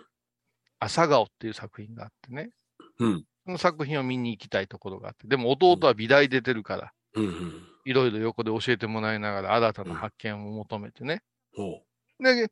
[0.83, 2.51] 朝顔っていう作品があってね。
[2.99, 3.25] うん。
[3.45, 5.27] その作品を見に行きたいところがあって。
[5.27, 7.67] でも弟は美大出てるから、うんうん。
[7.85, 11.21] いろいろ横で教えてもらいながら新たな発見を求めてね。
[11.55, 11.83] ほ
[12.19, 12.49] で、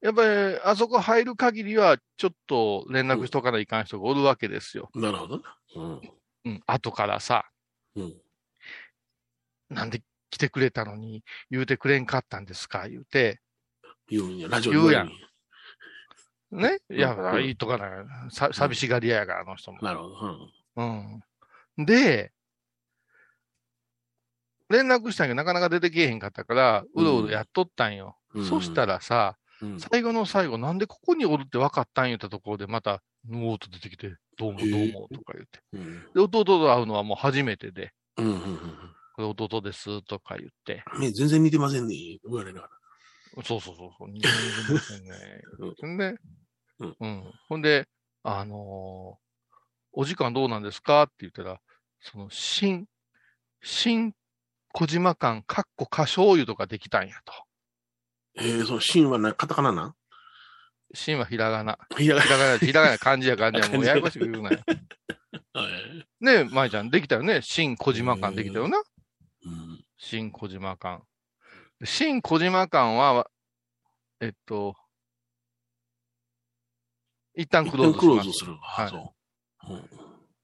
[0.00, 4.88] やっぱり、あそこ入る限りは、ちょっと連絡しとかないかん人がおるわけですよ。
[4.94, 5.00] う。
[5.00, 5.56] なるほどな。
[5.76, 6.00] うん。
[6.44, 6.62] うん。
[6.66, 7.44] 後からさ、
[7.96, 8.14] うん。
[9.68, 13.40] なんで来てくれたのに言うてくれんかったんですか言うて、
[14.08, 14.48] 言うんや。
[14.48, 15.12] ラジオ言うやんに
[16.50, 16.80] ね。
[16.90, 19.78] いや、うんいいとかな、さ寂しがり屋やから、あの人も。
[19.82, 20.48] なるほど。
[20.76, 21.22] うん。
[21.78, 21.86] うん。
[21.86, 22.32] で、
[24.68, 28.16] 連絡したんやけど、なかなか出てけえへんかったから、うろうろやっとったんよ。
[28.34, 29.80] うんそしたらさ、うん。
[29.80, 35.60] 最後の最後、なんでここにおるって分かったん言ったところで、また、ぬおーっと出てきて、どうもどうもとか言って。
[35.72, 36.00] うん。
[36.14, 38.26] で、弟と会うのはもう初めてで、うん。
[38.26, 38.32] うん。
[38.32, 38.60] うん
[39.16, 40.82] これ弟ですとか言って。
[40.98, 41.94] ね、全然似てませんね。
[42.24, 42.68] 言われなが
[43.44, 44.28] そうそうそうそう、似て
[44.72, 45.10] ませんね。
[45.58, 46.16] うんんで、
[46.80, 47.32] うんうん。
[47.48, 47.88] ほんで、
[48.22, 49.30] あのー
[49.92, 51.60] お時間どうなんですかって言ったら、
[52.00, 52.86] その、新、
[53.60, 54.14] 新
[54.72, 57.32] 小島館、かっこ歌唱湯とかできたんやと。
[58.36, 58.44] ら。
[58.44, 59.94] ええ、そのシーンはな、カタカナなん？
[60.94, 61.76] 新はひらがな。
[61.98, 63.68] ひらがな、ひらがな、漢字や漢字や。
[63.76, 64.60] もうややこしく言うなよ。
[65.52, 67.42] はいねえ、舞ちゃん、できたよね。
[67.42, 68.78] 新小島館できたよな。
[68.78, 69.84] うん。
[69.96, 71.02] 新小島館。
[71.82, 73.30] 新小島館は、
[74.20, 74.74] えっと、
[77.34, 78.26] 一旦クローズクします。
[78.26, 78.56] ローズする。
[78.60, 78.90] はい。
[78.90, 79.14] そ
[79.66, 79.72] う。
[79.72, 79.90] うん。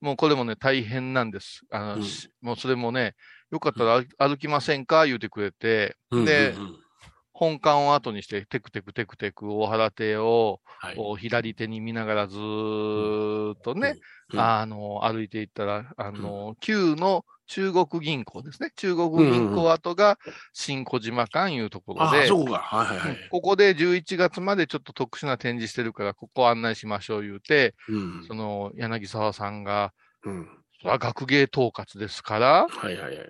[0.01, 1.61] もうこれもね、大変なんです。
[1.71, 2.03] あの、うん。
[2.03, 3.15] しもうそれもね、
[3.51, 5.05] よかったら歩歩きませんか？
[5.05, 6.77] 言うてくれて、でうんうんうん。
[7.35, 10.63] 本館を後にして、テクテクテクテク大原邸を
[11.19, 13.99] 左手に見ながらずーっとね、
[14.33, 18.71] うんあの、歩いていったら、あの、旧の中国銀行ですね。
[18.77, 20.19] 中国銀行跡が
[20.53, 22.59] 新小島館いうところあで、そこが。
[22.59, 23.29] はいはいはい。
[23.31, 29.93] ここで11月までちょっと特殊な展示してるから、ここ案内しましょう言うて、うんその柳沢さんが、
[30.25, 30.49] うん。
[30.85, 33.17] 学芸統括ですから、はいはいはい。
[33.17, 33.25] 連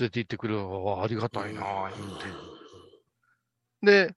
[0.00, 2.24] れて行ってくれるわありがたいなぁ、言うて。
[3.82, 4.14] で、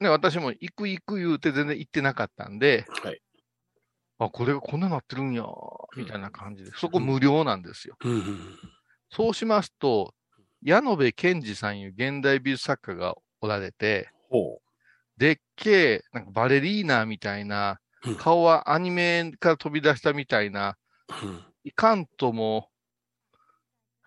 [0.00, 3.21] ね、私も行く行く言うて全然行ってなかったんで、はい。
[4.18, 5.44] あ、これがこんななってるんや、
[5.96, 7.96] みたいな感じで、そこ無料なんですよ。
[9.10, 10.14] そうしますと、
[10.62, 14.60] 矢野部健二さんいう現代美術作家がおられて、ほ
[15.16, 20.76] でっけえ、なんかバレリーナみたいなうん、顔はアニメから飛び出したみたいな、
[21.64, 22.68] いかんとも、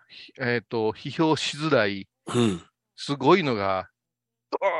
[0.09, 2.61] ひえっ、と、批評しづらい、うん。
[2.95, 3.89] すごいのが、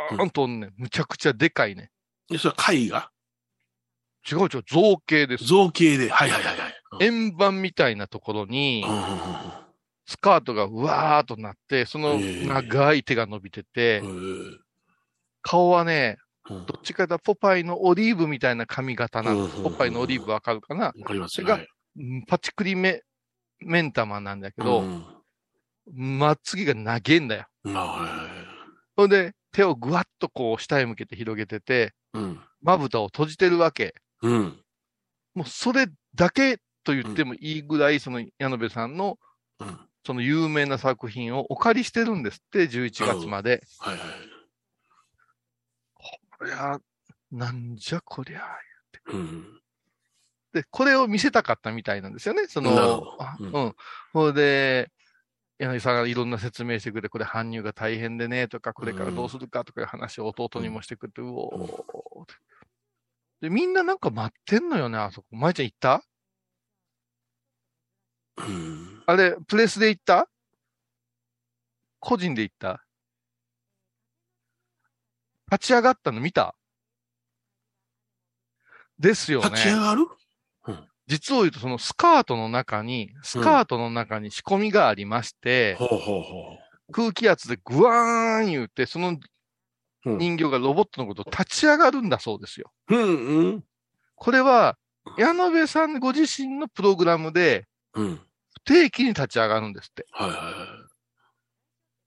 [0.10, 1.92] ドーンとね、むちゃくちゃでかいね。
[2.30, 3.12] で、それは絵画？
[4.30, 5.46] 違う違う、造形です。
[5.46, 6.10] 造形で。
[6.10, 7.06] はいはいはいはい。
[7.06, 9.06] 円盤みたいなところにう、んうん
[10.08, 14.20] スカートがうわーっとなって、そのええ長い手が伸びてて、うんう
[14.52, 14.60] ん
[15.42, 16.18] 顔はね、
[16.50, 20.86] うんどっちかというとポパイのオリーブみたいな髪型なうんうんうんポパイのオリーブわかるかな？
[20.86, 21.60] わかりますが
[22.28, 23.02] パチクリメ、
[23.60, 25.06] メンタマンなんだけど、うん
[25.92, 27.46] まっつぎが長えんだよ。
[28.96, 32.40] ほんで、手をぐわっとこう下へ向けて広げてて、うん。
[32.62, 33.94] まぶたを閉じてるわけ。
[34.26, 34.60] うん。
[35.36, 39.18] もうそれだけと言ってもいいぐらい、その矢野部さんの
[39.60, 39.80] うん。
[40.06, 43.64] その有名な作品をお借りしてるんですって、11月まで。
[43.80, 44.08] はいはい。
[46.38, 46.78] こりゃ、
[47.32, 48.42] なんじゃこりゃ。
[49.08, 49.62] うん。
[50.54, 52.46] で、これを見せたかったみたいなんですよね。
[52.48, 53.36] そのど、うあ
[54.14, 54.92] うんで、
[55.58, 62.34] 柳さんがいろんな説明してくれて、これ搬入が大変でね、とか、これからどうするかとかいう話を弟にもしてくれて、うおーって
[63.42, 65.28] で、みんななんか待ってんのよね、あそこ。
[65.32, 66.04] 舞ちゃん行った？
[68.38, 69.04] うん。
[69.06, 70.28] あれ、プレスで行った？
[72.00, 72.84] 個人で行った？
[75.52, 76.22] 立ち上がったの？
[76.22, 76.56] 見た？
[78.98, 79.50] ですよね。
[79.50, 80.08] 立ち上がる？
[81.08, 86.58] 実を言うと、そのスカートの中に、スカートの中に仕込みがありまして、ほうほうほ
[86.92, 89.20] 空気圧でグワーン言うて、そのうん
[90.06, 92.72] 人形がロボットのことを立ち上がるんだそうですよ。
[92.90, 92.96] う。
[92.96, 93.62] うんうん。
[93.62, 93.66] こ
[94.16, 94.78] これは、
[95.18, 98.22] 矢野部さんご自身のプログラムで、うん。
[98.54, 100.06] 不定期に立ち上がるんですって。
[100.12, 100.54] はいはいはい。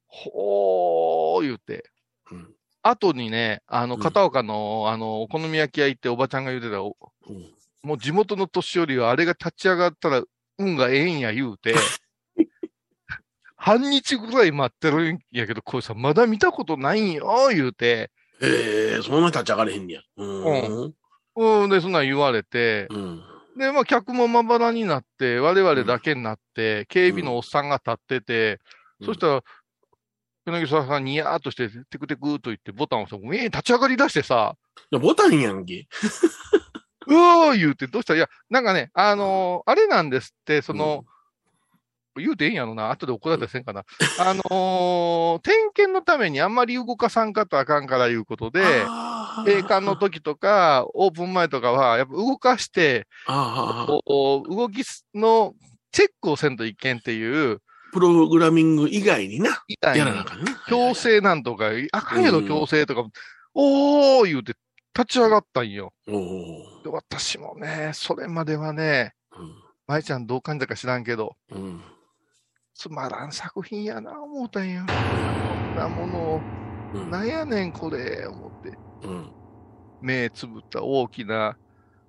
[0.07, 1.91] ほー言うて。
[2.31, 2.55] うん。
[2.83, 6.97] 後にね、あの、うん片岡の、あの、お好み焼き屋行っておばちゃんが言うてた、お
[7.29, 10.23] うんもう地元の年寄りはあれが立ち上がったら
[10.59, 11.75] 運がええんや言うて、
[13.69, 20.01] 半日ぐらい待ってるんやけど、これさ、まだ見たことないんよ、言うて、ええ、そんな立ち上がれへんねや。
[20.17, 20.95] うん。
[21.37, 23.23] うん、で、そんなん言われて、うん。
[23.59, 28.61] で、まあ、客もまばらになって、我々だけになって、警備のおっさんが立ってて、
[29.01, 29.43] うんそしたら、
[30.47, 34.57] 柳沢さんにやーっとして、テクテクと言ってボタンを押して、えー、立ち上がり出してさ、
[34.91, 35.87] いやボタンやんけ。
[37.07, 38.15] うわー言うて、どうした？
[38.15, 41.05] いや、なんかね、あのーあれなんですって、その、
[42.19, 43.85] 言うてええんやろな、後で怒られたりせんかな。
[44.19, 48.63] あのー点検のためにあんまり動かさんかとあかんからいうことで、
[49.45, 54.01] 閉館の時とか、オープン前とかは、やっぱ動かして、動
[54.71, 55.55] きの
[55.93, 57.61] チェックをせんといけんっていう、
[57.93, 59.63] プログラミング以外にな。
[59.69, 60.63] みたいなやらなあ、かんな。
[60.69, 63.09] 強制なんとか、あかんやろ、うん強制とか、
[63.55, 64.55] おー言うて
[64.97, 65.93] 立ち上がったんよ。
[66.07, 69.15] で私もね、それまではね、
[69.87, 71.83] 舞ちゃんどう感じたか知らんけど、うん。
[72.87, 72.93] うん。
[72.93, 74.85] つまらん作品やな、思うたんよ。
[74.87, 76.41] こんなものを、
[76.95, 77.11] うん。
[77.11, 78.79] なんやねん、これ、思って。
[79.03, 79.33] うん。
[80.01, 81.59] 目つぶった大きな、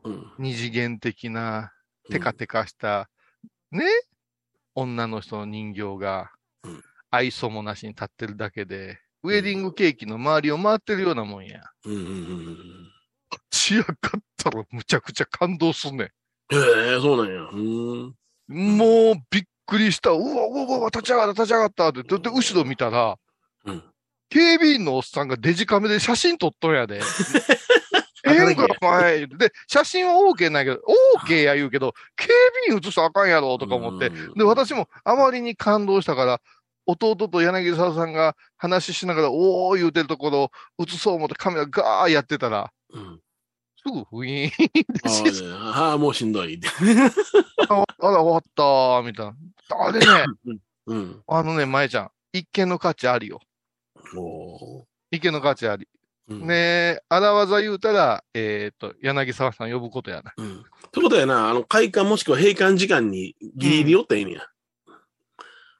[0.03, 0.31] うん。
[0.37, 1.71] 二次元的な、
[2.09, 3.09] テカテカした、
[3.71, 3.85] ね？
[4.75, 6.31] 女の人の人形が
[6.63, 11.61] うん、愛想もなしに立ってるだけで、ウェディングケーキの周りを回ってるようなもんや。
[11.85, 11.93] うん。
[11.93, 12.01] うん。
[12.01, 12.57] うん。
[13.51, 13.95] 仕上がっ
[14.37, 16.11] たらむちゃくちゃ感動すんね
[16.51, 17.49] へえ、そうなんや。
[17.51, 18.15] うん。
[18.49, 18.77] ん。
[18.77, 20.09] もうびっくりした。
[20.11, 22.03] うわ、うわ、うわ、立ち上がった、立ち上がったって。
[22.03, 23.17] で、で後ろ見たら、
[23.65, 23.83] うん。
[24.29, 27.01] 警備員のおっさんがデジカメで写真撮っとんやで。
[28.27, 29.27] ええんか、お前。
[29.27, 30.81] で、写真は OK ないけど、
[31.23, 32.27] OK や言うけど、警
[32.67, 34.07] 備員映したらあかんやろ、とか思って。
[34.07, 36.41] うんで、私もあまりに感動したから、
[36.85, 43.21] 弟と柳沢さんが話ししながら、おー言うてるところを映そう思ってカメラガーやってたら、うん。
[43.89, 46.59] すぐウィーンってああー、もうしんどい。
[47.69, 49.85] ああら、終わったー、みたいな。
[49.87, 50.05] あれね、
[50.85, 51.21] うん。
[51.27, 53.39] あのね、舞ちゃん、一見の価値ありよ。
[54.15, 55.87] おー一見の価値あり。
[56.29, 56.47] うん。
[56.47, 60.33] ねえ、荒技言うたら、えっ、と、柳沢さん呼ぶことやな。
[60.37, 60.57] うん。
[60.59, 60.61] っ
[60.91, 64.47] てことやな、あの、開館もしくは閉館時間にギリギリ寄ったらええねや。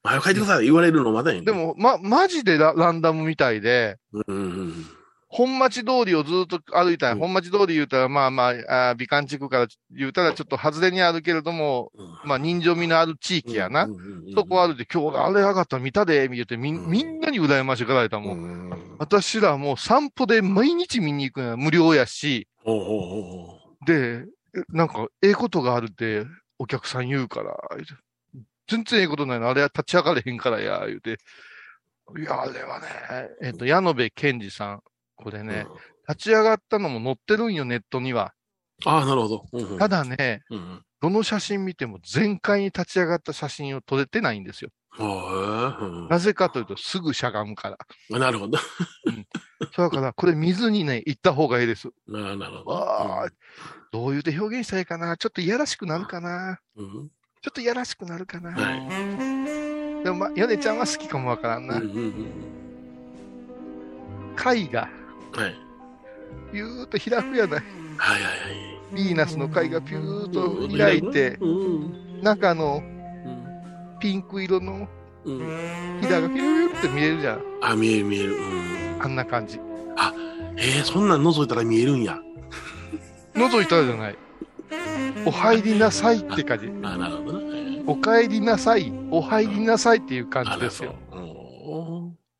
[0.02, 4.86] 早く帰ってください言われるのまだやねんで、も、ま、マジでラランダムみたいで、うんうんうん。
[5.32, 7.20] 本町通りをずっと歩いたら、うん。
[7.20, 12.08] 本町通り言うたら、まあまあ、あー美観地区から言うたらちょっと外れにあるけれども、うん。
[12.26, 13.88] まあ人情味のある地域やな。
[14.36, 18.34] そこ歩いて、今日あれ上がった見たで、見てみみんなに羨ましがられたも。
[18.34, 18.70] うん。
[18.70, 18.96] ん。
[18.98, 22.48] 私らもう散歩で毎日見に行くのは無料やし、
[23.86, 24.26] で、
[24.70, 26.26] なんか、ええことがあるって
[26.58, 27.56] お客さん言うから、
[28.68, 31.18] 全然ええことないの、あれは立ち上がれへんからや、言うて。
[32.18, 32.88] いや、あれはね、
[33.42, 34.84] えっ、と、矢野部健二さん、
[35.24, 35.44] これう。
[35.44, 35.78] ね、うん
[36.10, 38.34] 立ち上がったのも載ってるんよ、ネットには。
[38.84, 39.46] ああ、なるほど。
[39.54, 40.82] うんうんただね、うんうん。
[41.02, 44.72] どの写真見ても全開に立ち上がった写真を撮れてないんですよ。
[44.98, 47.78] ああ、うんなぜかというと、すぐしゃがむから。
[48.16, 48.58] あなるほど。
[49.78, 51.90] だから、これ見ずにね、行った方がいいです。
[52.08, 52.72] ななるほど。
[52.72, 53.30] わあ、
[53.92, 55.16] どう言うて表現したらいいかな？
[55.16, 56.60] ちょっといやらしくなるかな？
[56.76, 57.10] うん。
[57.44, 58.52] ちょっといやらしくなるかな？
[58.52, 58.76] は
[60.02, 60.04] い。
[60.04, 61.76] でも、ま、ヨネちゃんは好きかもわからんな。
[61.76, 62.60] うんうんうん
[64.36, 64.90] 貝が、
[65.34, 65.56] はい。
[66.52, 67.64] ピューっと開くやない。
[67.98, 68.38] はいはいは
[68.94, 68.96] い。
[68.96, 72.22] ヴィーナスの貝がピューっと開いて、うん。
[72.22, 74.00] 中のうん。
[74.00, 74.88] ピンク色の
[75.26, 76.00] うん。
[76.02, 77.44] ひだがピューって見えるじゃん。
[77.62, 78.36] あ、見える見える。
[78.36, 79.02] うん。
[79.02, 79.60] あんな感じ。
[80.62, 82.20] えー、そんなん覗いたら見えるんや。
[83.34, 84.18] 覗いたらじゃない。
[85.26, 86.68] お入りなさいって感じ。
[86.84, 87.82] あ、なるほどね。
[87.88, 90.96] お帰りなさい、お入りなさいっていう感じですよ。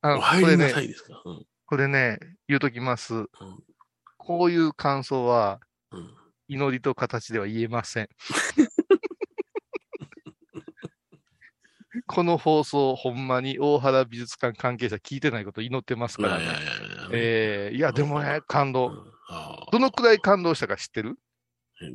[0.02, 0.16] あ。
[0.18, 1.22] お入りなさいですか？
[1.26, 1.46] うん。
[1.66, 2.20] これね、
[2.50, 3.28] 言うときます。
[4.18, 6.14] こういう感想は、うん。
[6.48, 8.10] 祈りと形では言えません。
[12.08, 16.44] この放送、ほんまに大原美術館関係者聞いてないこと祈ってますからね。
[16.44, 16.70] いやいやいや。
[17.12, 18.88] えーいや、でもね、感動。
[18.90, 19.14] うん
[19.72, 21.20] どのくらい感動したか知ってる？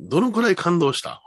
[0.07, 1.21] どのくらい感動した？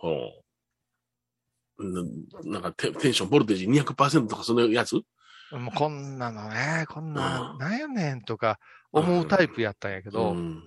[1.79, 2.03] な
[2.45, 4.95] なんかテテンション、ボルテージ200%とかそのやつ？
[4.95, 8.59] もうこんなのね、こんな、うんなんやねんとか
[8.93, 10.63] 思うタイプやったんやけど、うん。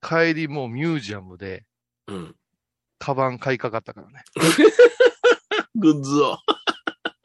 [0.00, 1.64] 帰りもうミュージアムで、
[2.06, 2.36] うん。
[2.98, 4.22] カバン買いかかったからね。
[5.74, 6.38] グッズを。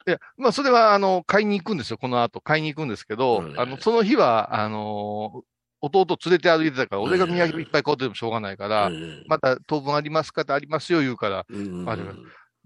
[0.06, 1.98] いや、まあ、それは、あの、買いに行くんですよ。
[1.98, 5.44] この後、買いに行くんですけど、うんあの、その日は、あの、
[5.80, 12.02] 弟連れて歩いてたから、俺が土産いっぱい買うてもしょうがないから、うんまた当分ありますかってありますよ、言うから、うんあれ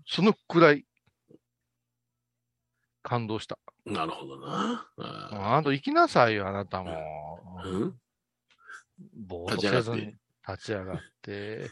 [0.06, 0.84] そのくらい、
[3.02, 3.58] 感動した。
[3.84, 4.86] なるほどな。
[4.98, 6.90] あああと行きなさいよ、あなたも。
[7.64, 7.94] ーうん
[9.26, 10.14] ぼーっと立ち上がってせずに
[10.48, 11.70] 立ち上がって。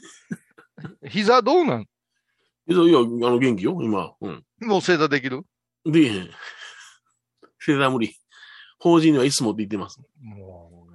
[1.08, 1.82] 膝どうなん？
[1.82, 1.86] い
[2.74, 4.14] や、いやあの、元気よ、今。
[4.20, 4.44] うん。
[4.60, 5.42] もう正座できる？
[5.84, 6.30] できへん。
[7.60, 8.16] セーラー無理。
[8.78, 10.00] 法人にはいつもって言ってます。
[10.20, 10.86] も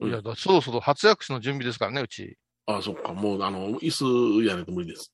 [0.00, 2.36] う、うんいや、だそろそろ初薬師の準備ですからね、うち。
[2.66, 3.12] あそっか。
[3.12, 5.12] もう、あの、椅子やないと無理です。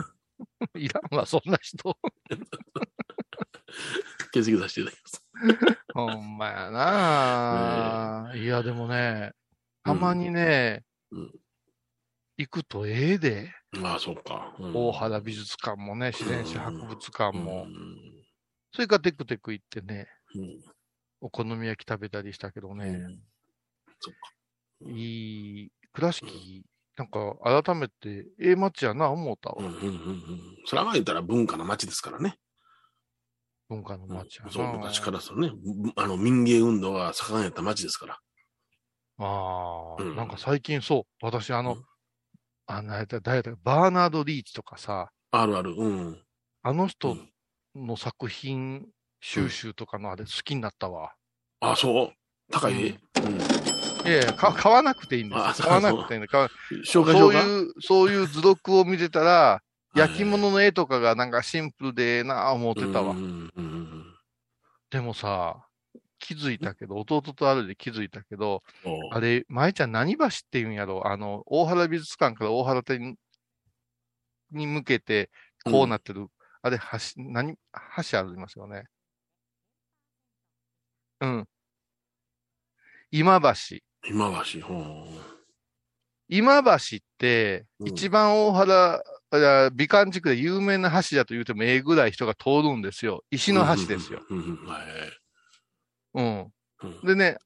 [0.74, 1.96] いらんわ、そんな人。
[4.36, 5.22] 欠席させていただきます。
[5.94, 9.32] ほんまやなあ、いや、でもね、
[9.82, 11.32] たまにね、うん
[12.38, 13.50] 行くとええで、
[13.82, 14.54] ああ、そっか。
[14.58, 17.96] うん大原美術館もね、自然史博物館も、うん
[18.72, 20.64] それからテクテク行ってね、うん
[21.22, 23.22] お好み焼き食べたりしたけどね、うん
[24.00, 24.32] そっか。
[24.90, 26.66] いい、倉敷、
[26.98, 29.56] なんか改めて、ええ街やな、思うたわ。
[29.58, 30.56] うんうんうんうん。
[30.66, 32.38] それは言ったら文化の街ですからね。
[33.68, 34.50] 文化の街やな。
[34.52, 35.50] そう、昔からですよね。
[35.50, 38.18] ぶあの、民芸運動が盛んやった街ですから。
[39.18, 41.84] ああ、うんなんか最近そう、私あの、うん
[42.66, 45.74] あの、誰だ誰だバーナード・リーチとかさ、あるある。
[45.76, 46.22] うん。
[46.62, 48.86] あの人うんの作品
[49.20, 51.12] 収集とかのあれ好きになったわ。
[51.60, 52.12] あ、そう？
[52.50, 52.74] 高い？
[52.74, 53.00] で。
[53.22, 54.08] うん。
[54.08, 59.65] いやいや、か買わなくていいんですよ買わなくていいんだ紹介そうういう、そういう図録を見てたら、い
[59.96, 63.12] 焼き物の絵とかがなんかシンプルでええなあ思ってたわ。
[63.12, 64.06] うんうんうんうん
[64.88, 65.66] でもさ、
[66.20, 68.62] 気づいたけど、弟とあるで気づいたけど、
[69.10, 71.08] あれ、舞ちゃん何橋って言うんやろ？
[71.08, 73.16] あの、大原美術館から大原店
[74.52, 75.28] に向けて、
[75.64, 76.28] こうなってる、
[76.62, 76.84] あれ、橋、
[77.16, 77.56] 何、
[78.10, 78.84] 橋ありますよね？
[81.20, 81.48] うん。
[83.10, 83.78] 今橋。
[84.08, 84.60] 今橋。
[84.64, 85.08] ほう
[86.28, 89.02] 今橋って、うん一番大原、あ
[89.74, 93.24] 美観地区で有名な橋だと言うてもええぐらい人が通るんですよ。
[93.30, 94.22] 石の橋ですよ。。
[97.04, 97.38] でね、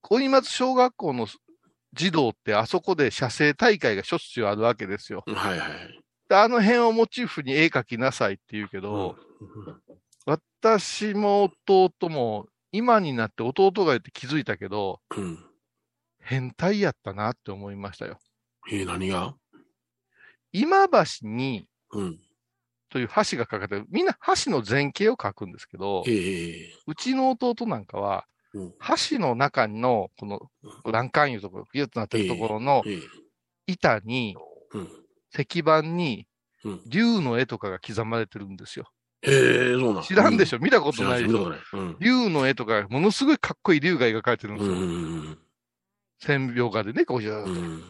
[0.00, 1.28] 小松小学校の
[1.92, 5.22] 児童ってあそこで写生大会がしょっちゅうあるわけですよ。
[5.26, 5.68] はいはい。
[6.28, 9.16] であの辺をモチーフに絵描きなさいって言うけど、
[10.24, 15.24] 私も弟も今になって弟が言って気づいたけど、うん。
[15.24, 15.38] うん。
[16.22, 18.18] 変態やったなって思いましたよ。
[18.70, 19.34] えー、何が？
[20.52, 22.18] 今橋に、うん。
[22.88, 28.74] という橋がかかってる、みんな橋の前景を描くんですけど、ええうちの弟なんかは、うん
[29.10, 30.40] 橋の中の、この
[30.90, 33.00] 欄干いうところ、ギュッとなってるところのええ
[33.68, 34.36] 板に、
[34.72, 34.88] うん。
[35.32, 36.26] 石板に
[36.64, 36.80] うん。
[36.86, 38.90] 竜の絵とかが刻まれてるんですよ。
[39.22, 40.56] へえ、そうなん知らんでしょ？
[40.56, 41.54] ょ見たことないでしょ？
[41.74, 41.96] うん。
[42.00, 44.74] 竜の絵とか、ものすごいかっこいい竜が描かれてるんですよ。
[44.74, 44.84] うんう
[45.30, 45.38] ん
[46.18, 47.82] 線描画でね、こういう、うんうん。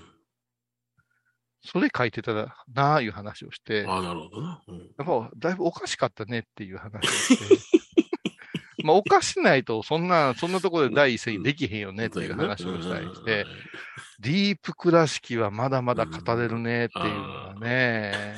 [1.63, 4.63] それ描いてたらなあいう話をして、やっああ、なるほどな。
[4.67, 4.89] うん。
[4.97, 7.45] ぱだいぶおかしかったねっていう話をして、
[8.83, 13.45] まあおかしないとそんな、そんなところで第一線にできへんよねっていう話をしたりして、
[14.21, 18.37] ディープ倉敷はまだまだ語れるねっていうのがね、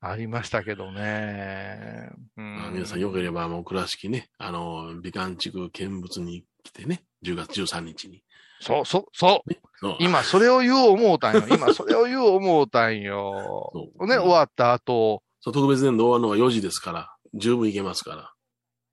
[0.00, 2.10] ありましたけどね。
[2.36, 8.22] うまあん皆さんよければ、もう倉敷ね、あの、美観地区見物に来てね、10月13日に。
[8.60, 9.54] そう、そう、そう。
[9.80, 11.46] そう今、それを言おう思うたんよ。
[11.48, 13.72] 今、それを言おう思うたんよ。
[14.00, 18.32] ね、終わった後、そう特別年度終わるのは4時ですから、十分行けますから。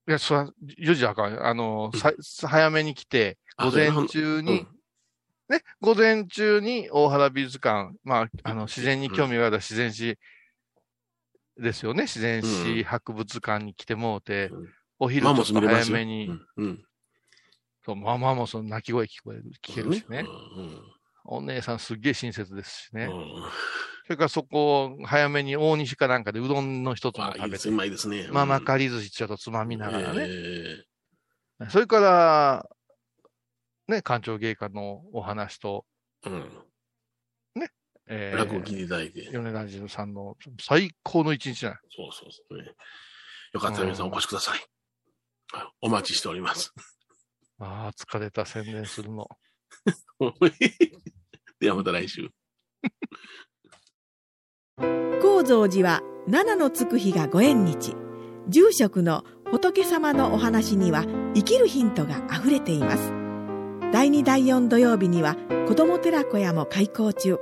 [0.08, 0.48] いや、そら、
[0.78, 1.44] 4時あかん。
[1.44, 2.14] あの、さ
[2.48, 4.68] 早めに来て、あ午前中に、うん
[5.48, 10.18] ね、午前中に大原美術館、まあ、あの、自然に興味がある自然史
[11.58, 12.04] ですよね。
[12.04, 15.68] 自然史博物館に来てもうて、うんお昼ちょっと。
[15.68, 16.30] 早めに。
[17.86, 20.26] そう、まあまあもその鳴き声聞こえる、聞けるしね。
[20.58, 20.82] うん
[21.28, 23.06] お姉さんすっげえ親切ですしね。
[23.06, 23.52] うん
[24.06, 28.28] それからそこ、早めに大西かなんかでうどんの一つも食べてあいいです、う、まいですね。
[28.32, 30.28] まあまかかり寿司ちょっとつまみながらね。
[30.30, 32.70] えそれから、
[33.88, 35.86] ね、館長芸家のお話と、
[36.24, 36.66] えうん。
[38.08, 39.28] えー、落語聞いていただいて。
[39.32, 41.80] 米田汁さんの最高の一日じゃない。
[41.90, 42.72] そうそうそうね。
[43.54, 44.60] よかったら皆さんお越しください。
[45.54, 46.74] あお待ちしております。
[47.60, 49.28] ああ、疲れた宣伝するの。
[51.60, 52.30] ではまた来週。
[55.22, 57.96] 高蔵寺は七のつく日がご縁日。
[58.48, 61.04] 住職の仏様のお話には
[61.34, 63.12] 生きるヒントがあふれています。
[63.92, 65.36] 第2第4土曜日には
[65.68, 67.38] 子ども寺小屋も開校中。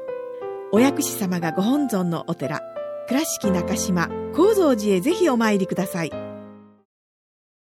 [0.71, 2.61] お薬師様がご本尊のお寺。
[3.07, 6.11] 倉敷中島・高蔵寺へぜひお参りください。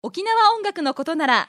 [0.02, 1.48] 沖縄音楽のことなら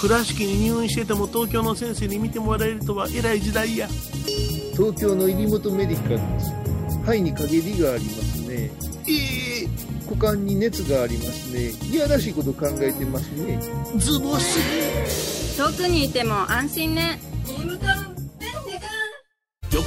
[0.00, 3.86] 倉敷に入院してても東京の先生に見てもらえるとは偉い時代や。
[4.72, 6.54] 東京の入本メディカルです。
[7.02, 8.70] 肺に陰りがありますね。
[9.06, 9.68] ええ
[10.06, 11.72] 股間に熱がありますね。
[11.90, 13.60] いやらしいこと考えてますね。
[13.98, 15.58] ズボス。
[15.58, 17.20] 遠くにいても安心ね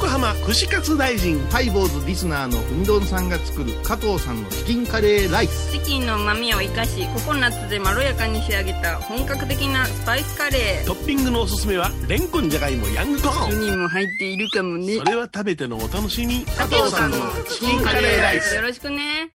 [0.03, 1.39] 横浜串カツ大臣。
[1.47, 5.71] ハイボーズリスナーのうみどんさんが作る加藤さんのチキンカレーライス。
[5.71, 10.85] チキンの旨味を生かしココナッツでまろやかに仕上げた本格的なスパイスカレー。
[10.85, 13.61] トッピングのおすすめは、レンコンじゃがいもヤングコーン。
[13.61, 14.97] にも入っているかもね。
[14.97, 16.43] それは食べてのお楽しみ。
[16.47, 17.17] 加藤さんの
[17.49, 18.55] チキンカレーライス。
[18.55, 19.31] よろしくね。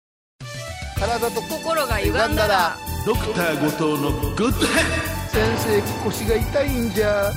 [0.99, 2.77] 体と心が歪んだら。
[3.07, 7.31] ドクター後藤のグッドヘッ先生腰が痛いんじゃ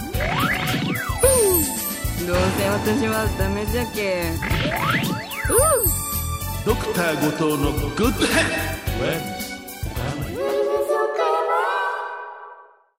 [2.28, 4.34] どうせ私はダメじゃけ
[6.66, 8.44] ドクター後藤のグッドヘ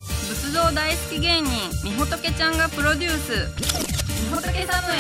[0.09, 1.51] 仏像大好き芸人
[1.85, 3.47] みほとけちゃんがプロデュース。
[4.25, 4.97] みほとけサムへ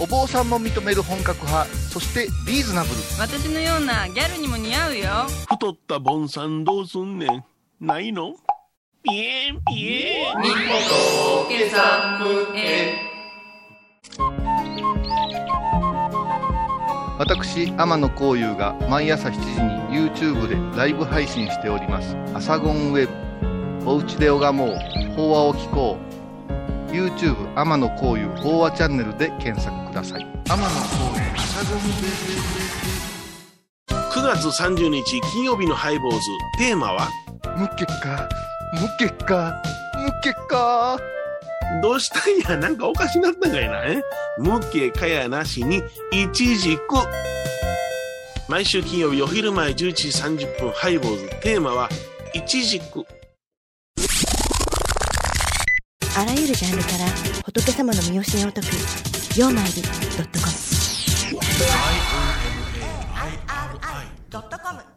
[0.00, 2.96] お坊さんも認める本格派、そしてリーズナブル。
[3.18, 5.26] 私のようなギャルにも似合うよ。
[5.48, 7.44] 太ったボンさんどうすんねん。
[7.80, 8.34] ないの？
[9.04, 10.40] ピエンピエン。
[10.42, 10.54] みほ
[11.44, 13.11] とけサムへ
[17.18, 19.38] 私、天野幸雄が毎朝7時
[19.92, 22.16] に YouTube でライブ配信しております。
[22.34, 23.12] アサゴンウェブ。
[23.90, 24.76] おうちで拝もう。
[25.16, 26.02] 法話を聞こう。
[26.92, 30.20] YouTube 天野幸雄法話チャンネルで検索ください。
[30.20, 30.72] 天野幸雄
[31.36, 32.06] アサゴンウェブ。
[34.12, 36.20] 9月30日金曜日のハイボーズ。
[36.58, 37.08] テーマは？
[37.56, 38.28] 無結果、
[38.74, 39.62] 無結果、
[39.96, 40.98] 無結果。
[41.80, 44.02] どうしたんや、なんかおかしなったんかいな、え？
[44.38, 46.80] 無形かやなしに、いちじく。
[48.48, 51.28] 毎週金曜日お昼前11時30分、ハイボーズ。
[51.40, 51.88] テーマは、
[52.34, 53.04] いちじく。
[56.14, 57.06] あらゆるジャンルから
[57.46, 59.92] 仏様の見教えを解く、ようまいり .com。
[61.32, 62.60] i o m
[63.16, 64.91] a i r i .com